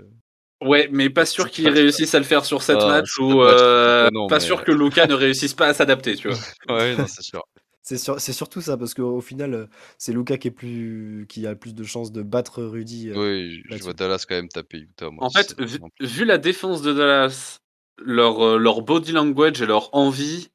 [0.63, 0.67] Euh.
[0.67, 4.09] Ouais, mais pas sûr qu'il réussisse à le faire sur cette ah, match ou euh,
[4.29, 6.39] pas sûr que Luca ne réussisse pas à s'adapter, tu vois.
[6.77, 7.43] ouais, non, c'est sûr.
[7.83, 9.67] C'est surtout ça, parce qu'au final, euh,
[9.97, 13.11] c'est Luca qui, est plus, qui a le plus de chances de battre Rudy.
[13.11, 15.09] Euh, oui, je vois Dallas quand même taper Utah.
[15.17, 15.57] en fait,
[15.99, 17.57] vu, la défense de Dallas,
[17.97, 20.49] leur, leur body language et leur envie,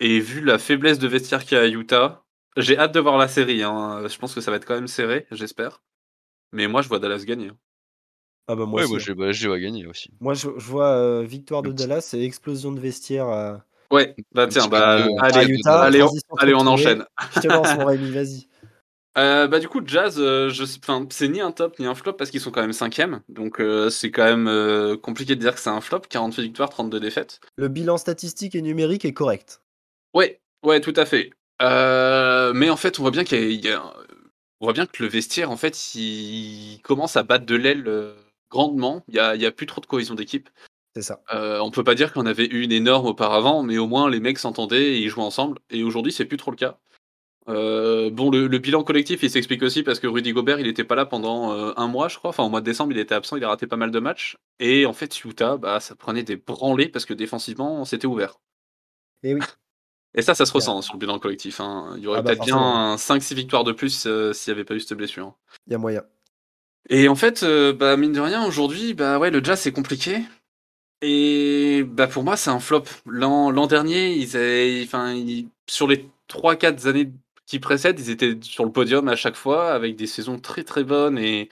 [0.00, 2.24] et vu la faiblesse de vestiaire qu'il y a à Utah,
[2.56, 3.62] j'ai hâte de voir la série.
[3.62, 4.08] Hein.
[4.08, 5.82] Je pense que ça va être quand même serré, j'espère.
[6.52, 7.52] Mais moi, je vois Dallas gagner.
[8.50, 8.52] Hein.
[8.52, 10.10] Ah bah moi, ouais, moi je, bah, je vais gagner aussi.
[10.20, 13.64] Moi je, je vois euh, victoire de Dallas et explosion de vestiaire à.
[13.90, 16.08] Ouais, bah tiens, bah, allez, Utah, allez, on,
[16.38, 17.04] allez, on enchaîne.
[17.34, 18.46] Je te lance mon Rémi, vas-y.
[19.18, 20.64] Euh, bah du coup Jazz, euh, je,
[21.10, 23.90] c'est ni un top ni un flop parce qu'ils sont quand même cinquième, donc euh,
[23.90, 26.02] c'est quand même euh, compliqué de dire que c'est un flop.
[26.08, 27.40] 48 victoires, 32 défaites.
[27.56, 29.62] Le bilan statistique et numérique est correct.
[30.14, 31.30] Ouais, ouais, tout à fait.
[31.60, 33.82] mais en fait, on voit bien qu'il y, a,
[34.60, 38.14] on voit bien que le vestiaire, en fait, il commence à battre de l'aile
[38.50, 39.04] grandement.
[39.08, 40.50] Il n'y a, y a plus trop de cohésion d'équipe.
[40.94, 41.22] C'est ça.
[41.32, 44.20] Euh, on peut pas dire qu'on avait eu une énorme auparavant, mais au moins les
[44.20, 45.58] mecs s'entendaient et ils jouaient ensemble.
[45.70, 46.78] Et aujourd'hui, c'est plus trop le cas.
[47.48, 50.94] Euh, bon, le, bilan collectif, il s'explique aussi parce que Rudy Gobert, il était pas
[50.94, 52.30] là pendant euh, un mois, je crois.
[52.30, 54.36] Enfin, au mois de décembre, il était absent, il a raté pas mal de matchs.
[54.58, 58.40] Et en fait, Utah, bah, ça prenait des branlées parce que défensivement, c'était ouvert.
[59.22, 59.40] Et oui.
[60.14, 61.60] Et ça, ça se ressent sur le bilan collectif.
[61.60, 61.94] Hein.
[61.96, 64.74] Il y aurait ah bah, peut-être bien 5-6 victoires de plus s'il n'y avait pas
[64.74, 65.36] eu cette blessure.
[65.68, 66.02] Il y a moyen.
[66.88, 70.22] Et en fait, euh, bah, mine de rien, aujourd'hui, bah ouais, le jazz c'est compliqué.
[71.02, 72.84] Et bah pour moi, c'est un flop.
[73.06, 74.36] L'an dernier, ils
[74.84, 75.16] enfin,
[75.66, 77.12] sur les 3-4 années
[77.46, 80.84] qui précèdent, ils étaient sur le podium à chaque fois avec des saisons très très
[80.84, 81.48] bonnes et,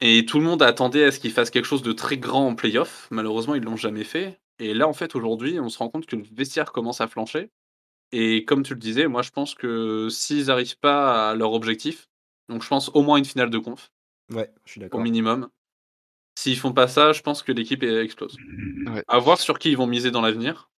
[0.00, 2.54] et tout le monde attendait à ce qu'ils fassent quelque chose de très grand en
[2.54, 3.08] playoff.
[3.10, 4.40] Malheureusement, ils l'ont jamais fait.
[4.58, 7.50] Et là, en fait, aujourd'hui, on se rend compte que le vestiaire commence à flancher.
[8.12, 12.08] Et comme tu le disais, moi, je pense que s'ils n'arrivent pas à leur objectif,
[12.48, 13.90] donc je pense au moins une finale de conf,
[14.30, 15.00] Ouais, je suis au d'accord.
[15.00, 15.48] minimum.
[16.38, 18.36] S'ils font pas ça, je pense que l'équipe explose.
[18.86, 19.02] Ouais.
[19.08, 20.68] À voir sur qui ils vont miser dans l'avenir.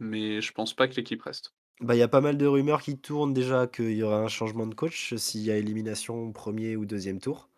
[0.00, 1.54] Mais je pense pas que l'équipe reste.
[1.80, 4.28] Bah, il y a pas mal de rumeurs qui tournent déjà qu'il y aura un
[4.28, 7.48] changement de coach s'il y a élimination au 1er ou 2e tour.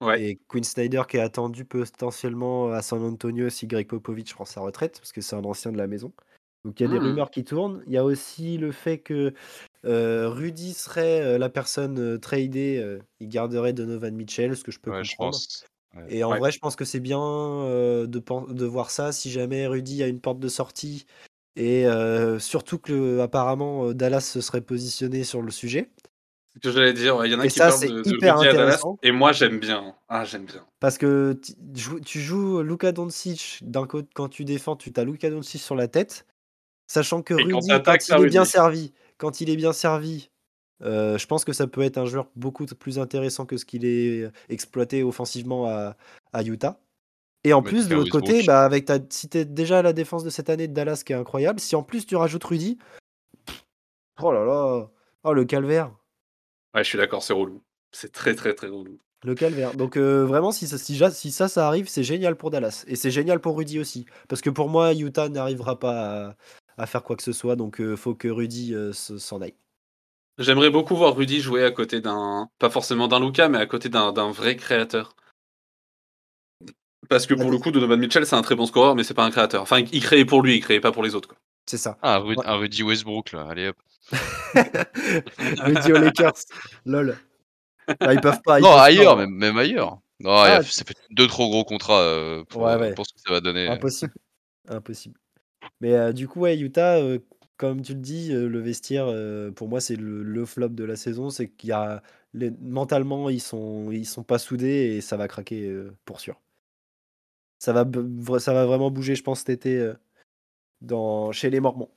[0.00, 0.22] Ouais.
[0.22, 4.60] Et Quinn Snyder qui est attendu potentiellement à San Antonio si Greg Popovich prend sa
[4.60, 6.12] retraite, parce que c'est un ancien de la maison.
[6.64, 7.02] Donc il y a des Mmh.
[7.02, 7.82] rumeurs qui tournent.
[7.86, 9.34] Il y a aussi le fait que,
[9.84, 14.80] heu, Rudy serait, heu, la personne, heu, tradée, il garderait Donovan Mitchell, ce que je
[14.80, 15.18] peux Ouais, je comprendre.
[15.18, 15.64] pense.
[15.94, 16.04] Ouais.
[16.08, 16.38] Et en Ouais.
[16.38, 20.40] vrai, je pense que c'est bien, de voir ça si jamais Rudy a une porte
[20.40, 21.06] de sortie
[21.56, 21.86] et
[22.40, 25.92] surtout qu'apparemment, heu, Dallas se serait positionné sur le sujet.
[26.52, 27.88] C'est ce que j'allais dire, ouais, il y en a Et qui ça, parlent c'est
[27.88, 28.98] de de hyper Rudy à Dallas intéressant.
[29.02, 29.96] et moi j'aime bien.
[30.08, 30.64] Ah, j'aime bien.
[30.80, 31.38] Parce que
[32.04, 35.88] tu joues Luka Doncic d'un côté quand tu défends, tu as Luka Doncic sur la
[35.88, 36.26] tête,
[36.88, 40.30] sachant que Et Rudy, quand il est bien servi quand il est bien servi,
[40.82, 43.84] heu, je pense que ça peut être un joueur beaucoup plus intéressant que ce qu'il
[43.84, 45.96] est exploité offensivement à
[46.32, 46.80] à Utah.
[47.44, 49.92] Et en Mais plus, de l'autre côté, bah, avec ta si tu es déjà la
[49.92, 52.78] défense de cette année de Dallas qui est incroyable, si en plus tu rajoutes Rudy
[54.20, 54.88] oh là là!
[55.24, 55.90] Oh le calvaire!
[56.74, 57.62] Ouais, je suis d'accord, c'est relou.
[57.92, 58.98] C'est très, très, très relou.
[59.24, 59.74] Le calvaire.
[59.74, 63.10] Donc heu, vraiment si ça si ça, ça arrive, c'est génial pour Dallas et c'est
[63.10, 64.06] génial pour Rudy aussi.
[64.28, 66.36] Parce que pour moi, Utah n'arrivera pas
[66.78, 69.54] à faire quoi que ce soit, donc heu, faut que Rudy, se s'en aille.
[70.38, 73.88] J'aimerais beaucoup voir Rudy jouer à côté d'un pas forcément d'un Luka, mais à côté
[73.88, 75.14] d'un vrai créateur.
[77.08, 79.24] Parce que pour le coup, Donovan Mitchell, c'est un très bon scoreur, mais c'est pas
[79.24, 79.62] un créateur.
[79.62, 81.38] Enfin, il créait pour lui, il créait pas pour les autres, quoi.
[81.66, 81.98] C'est ça.
[82.02, 82.46] Ah, Ru Ouais.
[82.46, 83.76] un Rudy Westbrook là, allez hop.
[85.58, 86.32] Rudy aux Lakers,
[86.86, 87.16] lol.
[88.00, 89.98] Bah, ils peuvent pas, ils Non, peuvent ailleurs, même même ailleurs.
[90.20, 92.78] Non, il a Ah f ça fait 2 trop gros contrats, heu, pour, Ouais, heu,
[92.78, 92.94] ouais.
[92.94, 93.66] pour ce que ça va donner.
[93.68, 94.14] Impossible,
[94.68, 95.18] impossible.
[95.84, 97.22] Mais heu, du coup, ouais, Utah, heu,
[97.58, 99.06] comme tu le dis, heu, le vestiaire,
[99.54, 101.28] pour moi, c'est le le flop de la saison.
[101.28, 105.28] C'est qu'il y a les mentalement, ils sont ils sont pas soudés et ça va
[105.28, 105.70] craquer,
[106.06, 106.40] pour sûr.
[107.58, 107.84] Ça va
[108.38, 109.92] ça va vraiment bouger, je pense, cet été,
[110.80, 111.90] dans chez les Mormons.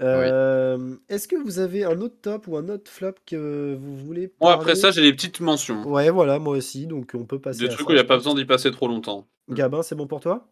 [0.00, 0.06] Oui.
[0.06, 4.32] Hem, est-ce que vous avez un autre top ou un autre flop que vous voulez
[4.40, 5.84] Moi, après ça, j'ai des petites mentions.
[5.90, 7.98] Ouais, voilà, moi aussi, donc on peut passer Des à trucs ça, où il y
[7.98, 9.26] je a pas besoin d'y passer trop longtemps.
[9.48, 10.46] Gabin, c'est bon pour toi?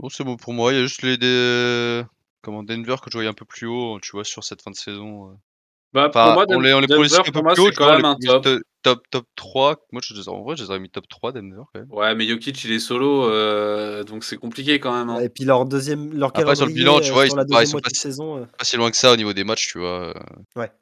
[0.00, 2.02] Bon, c'est bon pour moi, il y a juste les dé
[2.40, 4.76] comment Denver que je voyais un peu plus haut, tu vois, sur cette fin de
[4.76, 5.34] saison, heu.
[5.92, 7.90] Bah, pour Enfin, moi, on les on les Denver, un peu moi, plus haut, quand
[7.92, 8.46] même un top.
[8.82, 9.76] top top 3.
[9.92, 11.90] Moi, je les en vrai, je les aurais mis top 3 Denver, quand même.
[11.90, 15.18] Ouais, mais Jokic, il est solo, heu, donc c'est compliqué quand même, hein.
[15.20, 17.66] Et puis leur 2e leur Après sur le bilan, calendrier, tu heu, vois, ils ils
[17.66, 19.78] 2e sont pas saison, heu pas si loin que ça au niveau des matchs, tu
[19.80, 20.14] vois?
[20.56, 20.72] Ouais.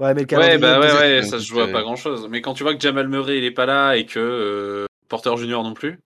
[0.00, 1.68] Ouais, mais le Ouais, calendrier bah, de ouais, 2e ouais, donc ça se joue à
[1.68, 2.28] pas heu grand-chose.
[2.30, 5.64] Mais quand tu vois que Jamal Murray, il est pas là et que, Porter Junior
[5.64, 5.98] non plus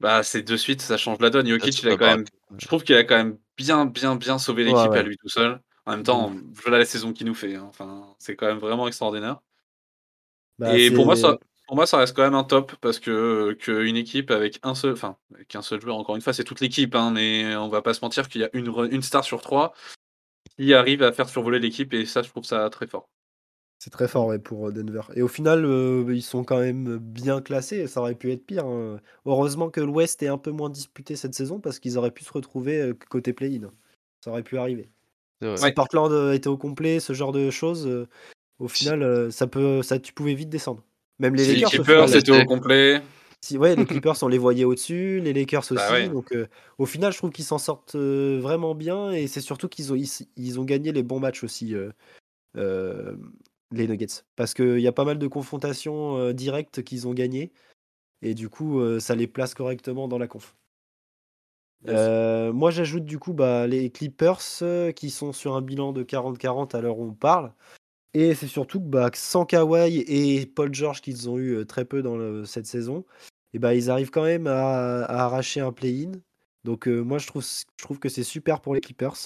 [0.00, 1.46] bah, c'est de suite, ça change la donne.
[1.46, 2.24] Ça Jokic, il a quand même
[2.58, 5.28] je trouve qu'il a quand même bien, bien, bien sauvé Ouais, l'équipe à lui tout
[5.28, 5.60] seul.
[5.86, 8.86] En même temps, voilà la saison qu'il nous fait, hein, enfin, c'est quand même vraiment
[8.86, 9.40] extraordinaire.
[10.58, 13.52] Bah, Et pour moi, ça pour moi, ça reste quand même un top parce que,
[13.52, 16.60] qu'une équipe avec un seul enfin, avec un seul joueur, encore une fois, c'est toute
[16.60, 19.40] l'équipe, hein, mais on va pas se mentir qu'il y a une une star sur
[19.40, 19.72] 3
[20.58, 23.08] qui arrive à faire survoler l'équipe et ça, je trouve ça très fort.
[23.82, 25.00] C'est très fort, ouais, pour, heu, Denver.
[25.14, 28.66] Et au final, heu, ils sont quand même bien classés, ça aurait pu être pire,
[28.66, 29.00] hein.
[29.24, 32.30] Heureusement que l'Ouest est un peu moins disputé cette saison parce qu'ils auraient pu se
[32.30, 33.72] retrouver, côté play-in.
[34.22, 34.90] Ça aurait pu arriver.
[35.40, 35.58] C'est vrai.
[35.58, 35.74] Si Ouais.
[35.74, 37.88] Portland, était au complet, ce genre de choses,
[38.60, 40.84] au final, ça peut ça tu pouvais vite descendre.
[41.20, 43.02] Même les Si Les l'équipe Lakers, au se Clippers, c'était au complet.
[43.42, 46.10] Si ouais, les Clippers, on les voyait au-dessus, les Lakers Bah, aussi, ouais.
[46.10, 49.92] donc heu, au final, je trouve qu'ils s'en sortent, vraiment bien et c'est surtout qu'ils
[49.92, 51.74] ont ils s ils ont gagné les bons matchs aussi,
[53.72, 54.24] les Nuggets.
[54.36, 57.52] Parce qu'il y a pas mal de confrontations, heu, directes qu'ils ont gagnées
[58.22, 60.56] et du coup, heu, ça les place correctement dans la conf.
[61.88, 64.40] Heu, moi, j'ajoute du coup, bah, les Clippers,
[64.96, 67.52] qui sont sur un bilan de 40-40 à l'heure où on parle
[68.14, 72.02] et c'est surtout que, bah, sans Kawhi et Paul George qu'ils ont eu, très peu
[72.02, 73.04] dans le cette saison
[73.54, 76.12] et bah, ils arrivent quand même à à arracher un play-in.
[76.64, 79.16] Donc moi, je trouve c je trouve que c'est super pour les Clippers.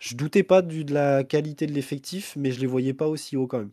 [0.00, 3.36] Je doutais pas du de la qualité de l'effectif, mais je les voyais pas aussi
[3.36, 3.72] haut quand même.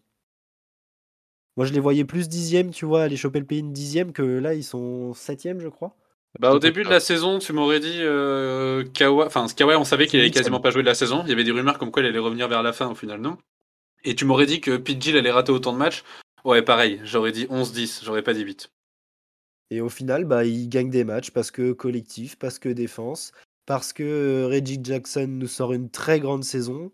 [1.58, 4.54] Moi, je les voyais plus 10e, tu vois, aller choper le play-in 10e que là,
[4.54, 5.96] ils sont 7e, je crois.
[6.40, 6.94] Bah, au début de 4.
[6.94, 10.34] la saison, tu m'aurais dit, heu, Kawa enfin, Kawhi, on savait qu'il allait 8e.
[10.36, 11.24] quasiment pas jouer de la saison.
[11.24, 13.20] Il y avait des rumeurs comme quoi il allait revenir vers la fin, au final,
[13.22, 13.38] non?
[14.04, 16.04] Et tu m'aurais dit que PG il allait rater autant de matchs.
[16.46, 18.70] Ouais, pareil, j'aurais dit 11-10, j'aurais pas dit 8.
[19.72, 23.32] Et au final, bah, ils gagnent des matchs parce que collectif, parce que défense,
[23.66, 26.92] parce que, heu, Reggie Jackson nous sort une très grande saison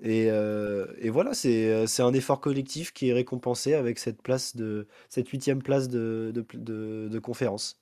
[0.00, 4.22] et heu et voilà, c'est, heu, c'est un effort collectif qui est récompensé avec cette
[4.22, 7.80] place de cette 8e place de de pl de de conférence.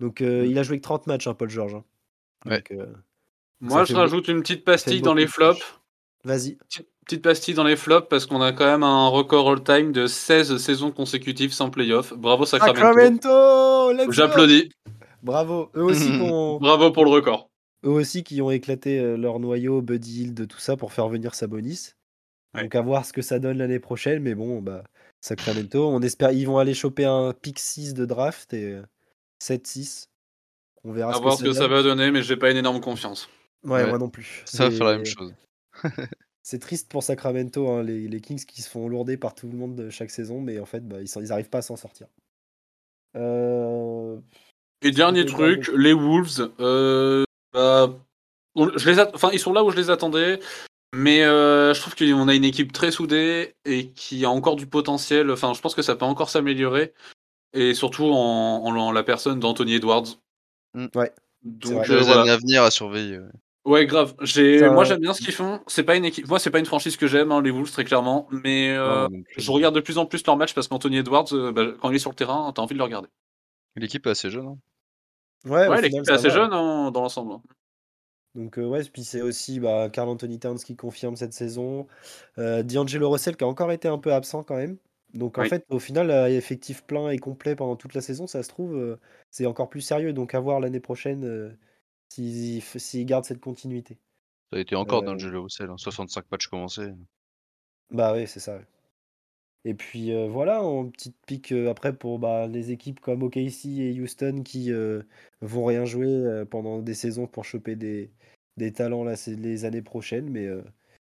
[0.00, 0.46] Donc heu, Mmh.
[0.46, 1.84] il a joué que 30 matchs, hein, Paul George, hein.
[2.44, 2.50] Ouais.
[2.50, 2.76] Donc heu,
[3.62, 5.60] donc ça Moi, fait je rajoute une petite pastille dans beaucoup les de flops.
[5.60, 5.80] matchs.
[6.24, 6.58] Vas-y.
[7.06, 10.56] Petite pastille dans les flops parce qu'on a quand même un record all-time de 16
[10.58, 12.12] saisons consécutives sans playoff.
[12.14, 12.86] Bravo Sacramento.
[12.90, 14.70] Sacramento J'applaudis.
[15.22, 15.70] Bravo.
[15.76, 16.10] Eux aussi
[16.60, 17.50] Bravo pour le record.
[17.86, 21.08] Eux aussi qui ont éclaté euh, leur noyau, Buddy Hill, de tout ça pour faire
[21.08, 21.92] venir Sabonis.
[22.54, 24.22] Donc à voir ce que ça donne l'année prochaine.
[24.22, 24.82] Mais bon, bah,
[25.20, 28.78] Sacramento, on espère ils vont aller choper un pick 6 de draft et
[29.42, 30.08] 7-6.
[30.84, 32.56] On verra à ce voir que ce que ça va donner, mais j'ai pas une
[32.56, 33.28] énorme confiance.
[33.64, 34.42] Ouais, moi non plus.
[34.46, 35.34] Ça va faire la même chose.
[36.42, 39.88] c'est triste pour Sacramento, hein, les, Kings qui se font lourder par tout le monde
[39.90, 42.06] chaque saison, mais en fait, bah, ils, ils arrivent pas à s'en sortir.
[43.16, 44.18] Euh...
[44.82, 47.24] Et dernier truc, les Wolves, euh,
[47.56, 47.90] bah,
[48.54, 50.40] je les enfin, ils sont là où je les attendais.
[50.94, 54.66] Mais euh, je trouve qu'on a une équipe très soudée et qui a encore du
[54.66, 55.30] potentiel.
[55.30, 56.94] Enfin, je pense que ça peut encore s'améliorer.
[57.52, 60.18] Et surtout en, la personne d'Anthony Edwards.
[60.74, 60.86] Mm.
[60.94, 61.12] Ouais.
[61.42, 63.20] Donc, euh, années à venir à surveiller.
[63.64, 64.14] Ouais, grave.
[64.20, 65.60] J'ai, moi, j'aime bien ce qu'ils font.
[65.66, 66.28] C'est pas une équipe.
[66.28, 68.28] Moi, c'est pas une franchise que j'aime, hein, les Wolves, très clairement.
[68.30, 71.90] Mais euh, je regarde de plus en plus leurs matchs parce qu'Anthony Edwards, bah, quand
[71.90, 73.08] il est sur le terrain, t'as envie de le regarder.
[73.74, 74.46] L'équipe est assez jeune.
[74.46, 74.58] Hein.
[75.46, 77.32] Ouais, l'équipe est assez jeune hein, dans l'ensemble.
[77.32, 77.42] Hein.
[78.34, 81.86] Donc, ouais, puis c'est aussi bah, Carl Anthony Towns qui confirme cette saison.
[82.36, 84.76] D'Angelo Russell qui a encore été un peu absent quand même.
[85.14, 88.48] Donc, en fait, au final, effectif plein et complet pendant toute la saison, ça se
[88.48, 88.98] trouve,
[89.30, 90.12] c'est encore plus sérieux.
[90.12, 91.56] Donc, à voir l'année prochaine
[92.08, 93.98] s'il s'il garde cette continuité.
[94.52, 96.92] Ça a été encore d'Angelo Russell, 65 hein, matchs commencés.
[97.90, 98.60] Bah oui, c'est ça.
[99.68, 104.42] Et puis voilà, en petite pique après pour bah, les équipes comme OKC et Houston
[104.44, 104.70] qui
[105.40, 108.12] vont rien jouer pendant des saisons pour choper des,
[108.56, 110.48] des talents là, les années prochaines, mais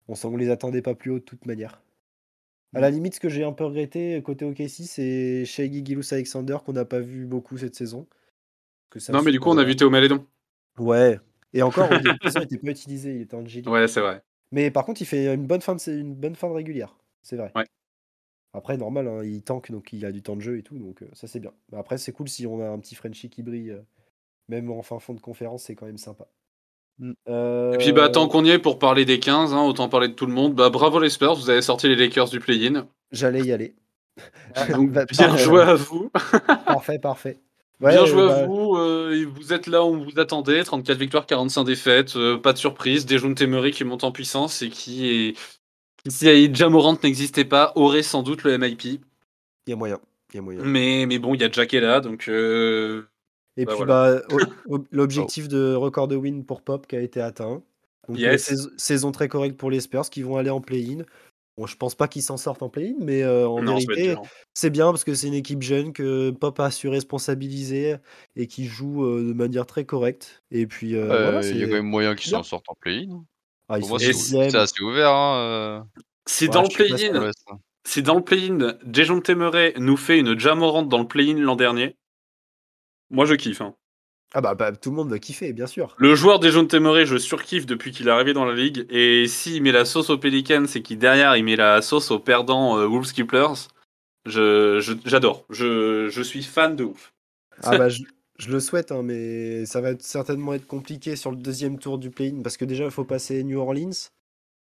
[0.08, 1.82] on ne les attendait pas plus haut de toute manière.
[2.76, 6.58] À la limite, ce que j'ai un peu regretté côté OKC, c'est Shea Gilus Alexander
[6.66, 8.08] qu'on n'a pas vu beaucoup cette saison.
[9.10, 10.26] non, mais du coup, on a vu Théo Malédon.
[10.80, 11.20] Ouais.
[11.54, 14.24] Et encore, il n'était pas utilisé, il était en G Ouais, c'est vrai.
[14.52, 16.98] Mais par contre, il fait une bonne fin de, une bonne fin de régulière.
[17.22, 17.52] C'est vrai.
[17.56, 17.66] Ouais.
[18.54, 21.04] Après, normal, hein, il tank, donc il a du temps de jeu et tout, donc
[21.14, 21.52] ça c'est bien.
[21.76, 23.76] après, c'est cool si on a un petit Frenchie qui brille,
[24.48, 26.28] même en fin fond de conférence, c'est quand même sympa.
[27.00, 27.14] Mmh.
[27.28, 30.14] Et puis, bah, tant qu'on y est pour parler des 15, hein, autant parler de
[30.14, 30.54] tout le monde.
[30.54, 32.88] Bah, bravo les Spurs, vous avez sorti les Lakers du play-in.
[33.12, 33.76] J'allais y aller.
[34.56, 34.68] Ah,
[35.10, 36.12] bien joué à vous.
[36.68, 37.40] parfait, parfait.
[37.80, 38.78] bien joué à bah vous.
[39.34, 40.64] vous êtes là où vous attendez.
[40.64, 42.14] 34 victoires, 45 défaites.
[42.44, 43.08] pas de surprise.
[43.08, 45.36] Dejounte Temery qui monte en puissance et qui est
[46.08, 48.84] si Jamorant n'existait pas, aurait sans doute le MIP.
[48.86, 49.00] Il
[49.70, 50.00] y a moyen.
[50.34, 50.62] Y a moyen.
[50.64, 52.28] Mais, mais bon, il y a Jack est là, donc.
[52.28, 53.08] Euh,
[53.56, 54.22] et bah puis, bah,
[54.92, 57.62] l'objectif de record de win pour Pop qui a été atteint.
[58.10, 58.20] Donc,
[58.78, 61.04] saison, très correcte pour les Spurs qui vont aller en play-in.
[61.56, 64.16] Bon, je pense pas qu'ils s'en sortent en play-in, mais euh, en vérité,
[64.56, 67.96] c'est bien parce que c'est une équipe jeune que Pop a su responsabiliser
[68.36, 70.44] et qui joue euh, de manière très correcte.
[70.52, 73.24] Et puis, il y a quand même moyen qu'ils s'en sortent en play-in.
[73.70, 75.12] Ah, c'est assez ouvert.
[75.12, 75.82] Hein, euh.
[76.26, 77.32] C'est dans, le play-in.
[77.84, 79.20] C'est dans le play-in.
[79.22, 81.96] Temeray nous fait une Jamorant dans le play-in l'an dernier.
[83.10, 83.62] Moi, je kiffe.
[83.62, 83.76] Hein.
[84.34, 85.96] Ah bah, bah, tout le monde va kiffer, bien sûr.
[85.98, 88.88] Le joueur Jason Temeray, je surkiffe depuis qu'il est arrivé dans la ligue.
[88.90, 92.20] Et s'il met la sauce aux Pelicans c'est qu'il derrière il met la sauce aux
[92.20, 93.68] perdants euh, Wolves Keepers,
[94.26, 95.46] j'adore.
[95.52, 97.14] Je, je, suis fan de ouf.
[97.62, 97.90] Ah bah,
[98.38, 102.10] je le souhaite, hein, mais ça va certainement être compliqué sur le deuxième tour du
[102.10, 103.92] play-in parce que déjà il faut passer New Orleans,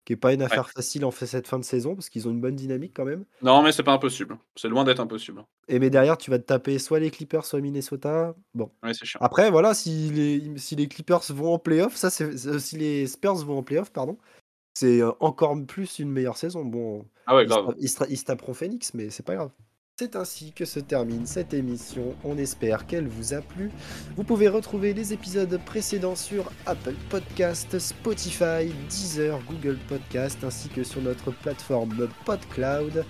[0.06, 2.32] qui est pas une affaire facile en fait cette fin de saison parce qu'ils ont
[2.32, 3.26] une bonne dynamique quand même.
[3.42, 4.38] Non, mais c'est pas impossible.
[4.56, 5.44] C'est loin d'être impossible.
[5.68, 8.34] Et mais derrière, tu vas te taper soit les Clippers, soit Minnesota.
[8.54, 8.72] Bon.
[8.82, 9.20] Ouais, c'est chiant.
[9.22, 13.46] Après, voilà, si les, si les Clippers vont en playoff, ça c'est si les Spurs
[13.46, 14.18] vont en playoff, pardon,
[14.74, 16.64] c'est euh, encore plus une meilleure saison.
[16.66, 17.06] Bon.
[17.28, 17.76] Ah ouais, grave.
[17.78, 19.52] Ils, se, ils se taperont Phoenix, mais c'est pas grave.
[20.00, 22.16] C'est ainsi que se termine cette émission.
[22.24, 23.70] On espère qu'elle vous a plu.
[24.16, 30.86] Vous pouvez retrouver les épisodes précédents sur Apple Podcast, Spotify, Deezer, Google Podcast ainsi que
[30.86, 33.04] sur notre plateforme PodCloud.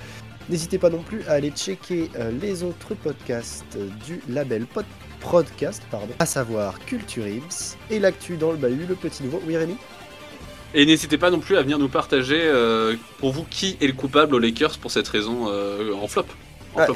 [0.50, 4.86] N'hésitez pas non plus à aller checker euh, les autres podcasts du label Pod
[5.20, 9.40] Podcast, pardon, à savoir Culture Ims et l'actu dans le bahut, le petit nouveau.
[9.46, 9.76] Oui Rémi?
[10.74, 13.94] Et n'hésitez pas non plus à venir nous partager euh, pour vous qui est le
[13.94, 16.26] coupable aux Lakers pour cette raison euh, en flop.
[16.78, 16.88] Ah,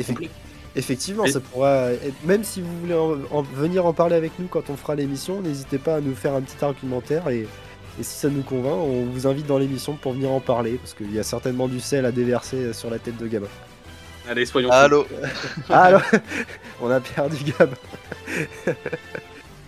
[0.75, 1.89] effectivement, ça pourra
[2.23, 5.77] même si vous voulez en, venir en parler avec nous quand on fera l'émission, n'hésitez
[5.77, 7.47] pas à nous faire un petit argumentaire et,
[8.01, 11.13] si ça nous convainc, on vous invite dans l'émission pour venir en parler parce qu'il
[11.13, 13.45] y a certainement du sel à déverser sur la tête de Gabin.
[14.27, 14.71] Allez, soyons.
[14.71, 15.05] Allô.
[15.69, 15.99] Allô.
[16.81, 17.75] on a perdu Gabin.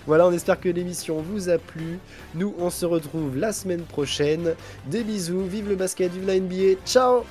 [0.07, 1.99] Voilà, on espère que l'émission vous a plu.
[2.35, 4.53] Nous, on se retrouve la semaine prochaine.
[4.85, 6.79] Des bisous, vive le basket, vive la NBA.
[6.85, 7.23] Ciao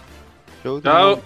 [0.63, 1.19] Ciao, Ciao.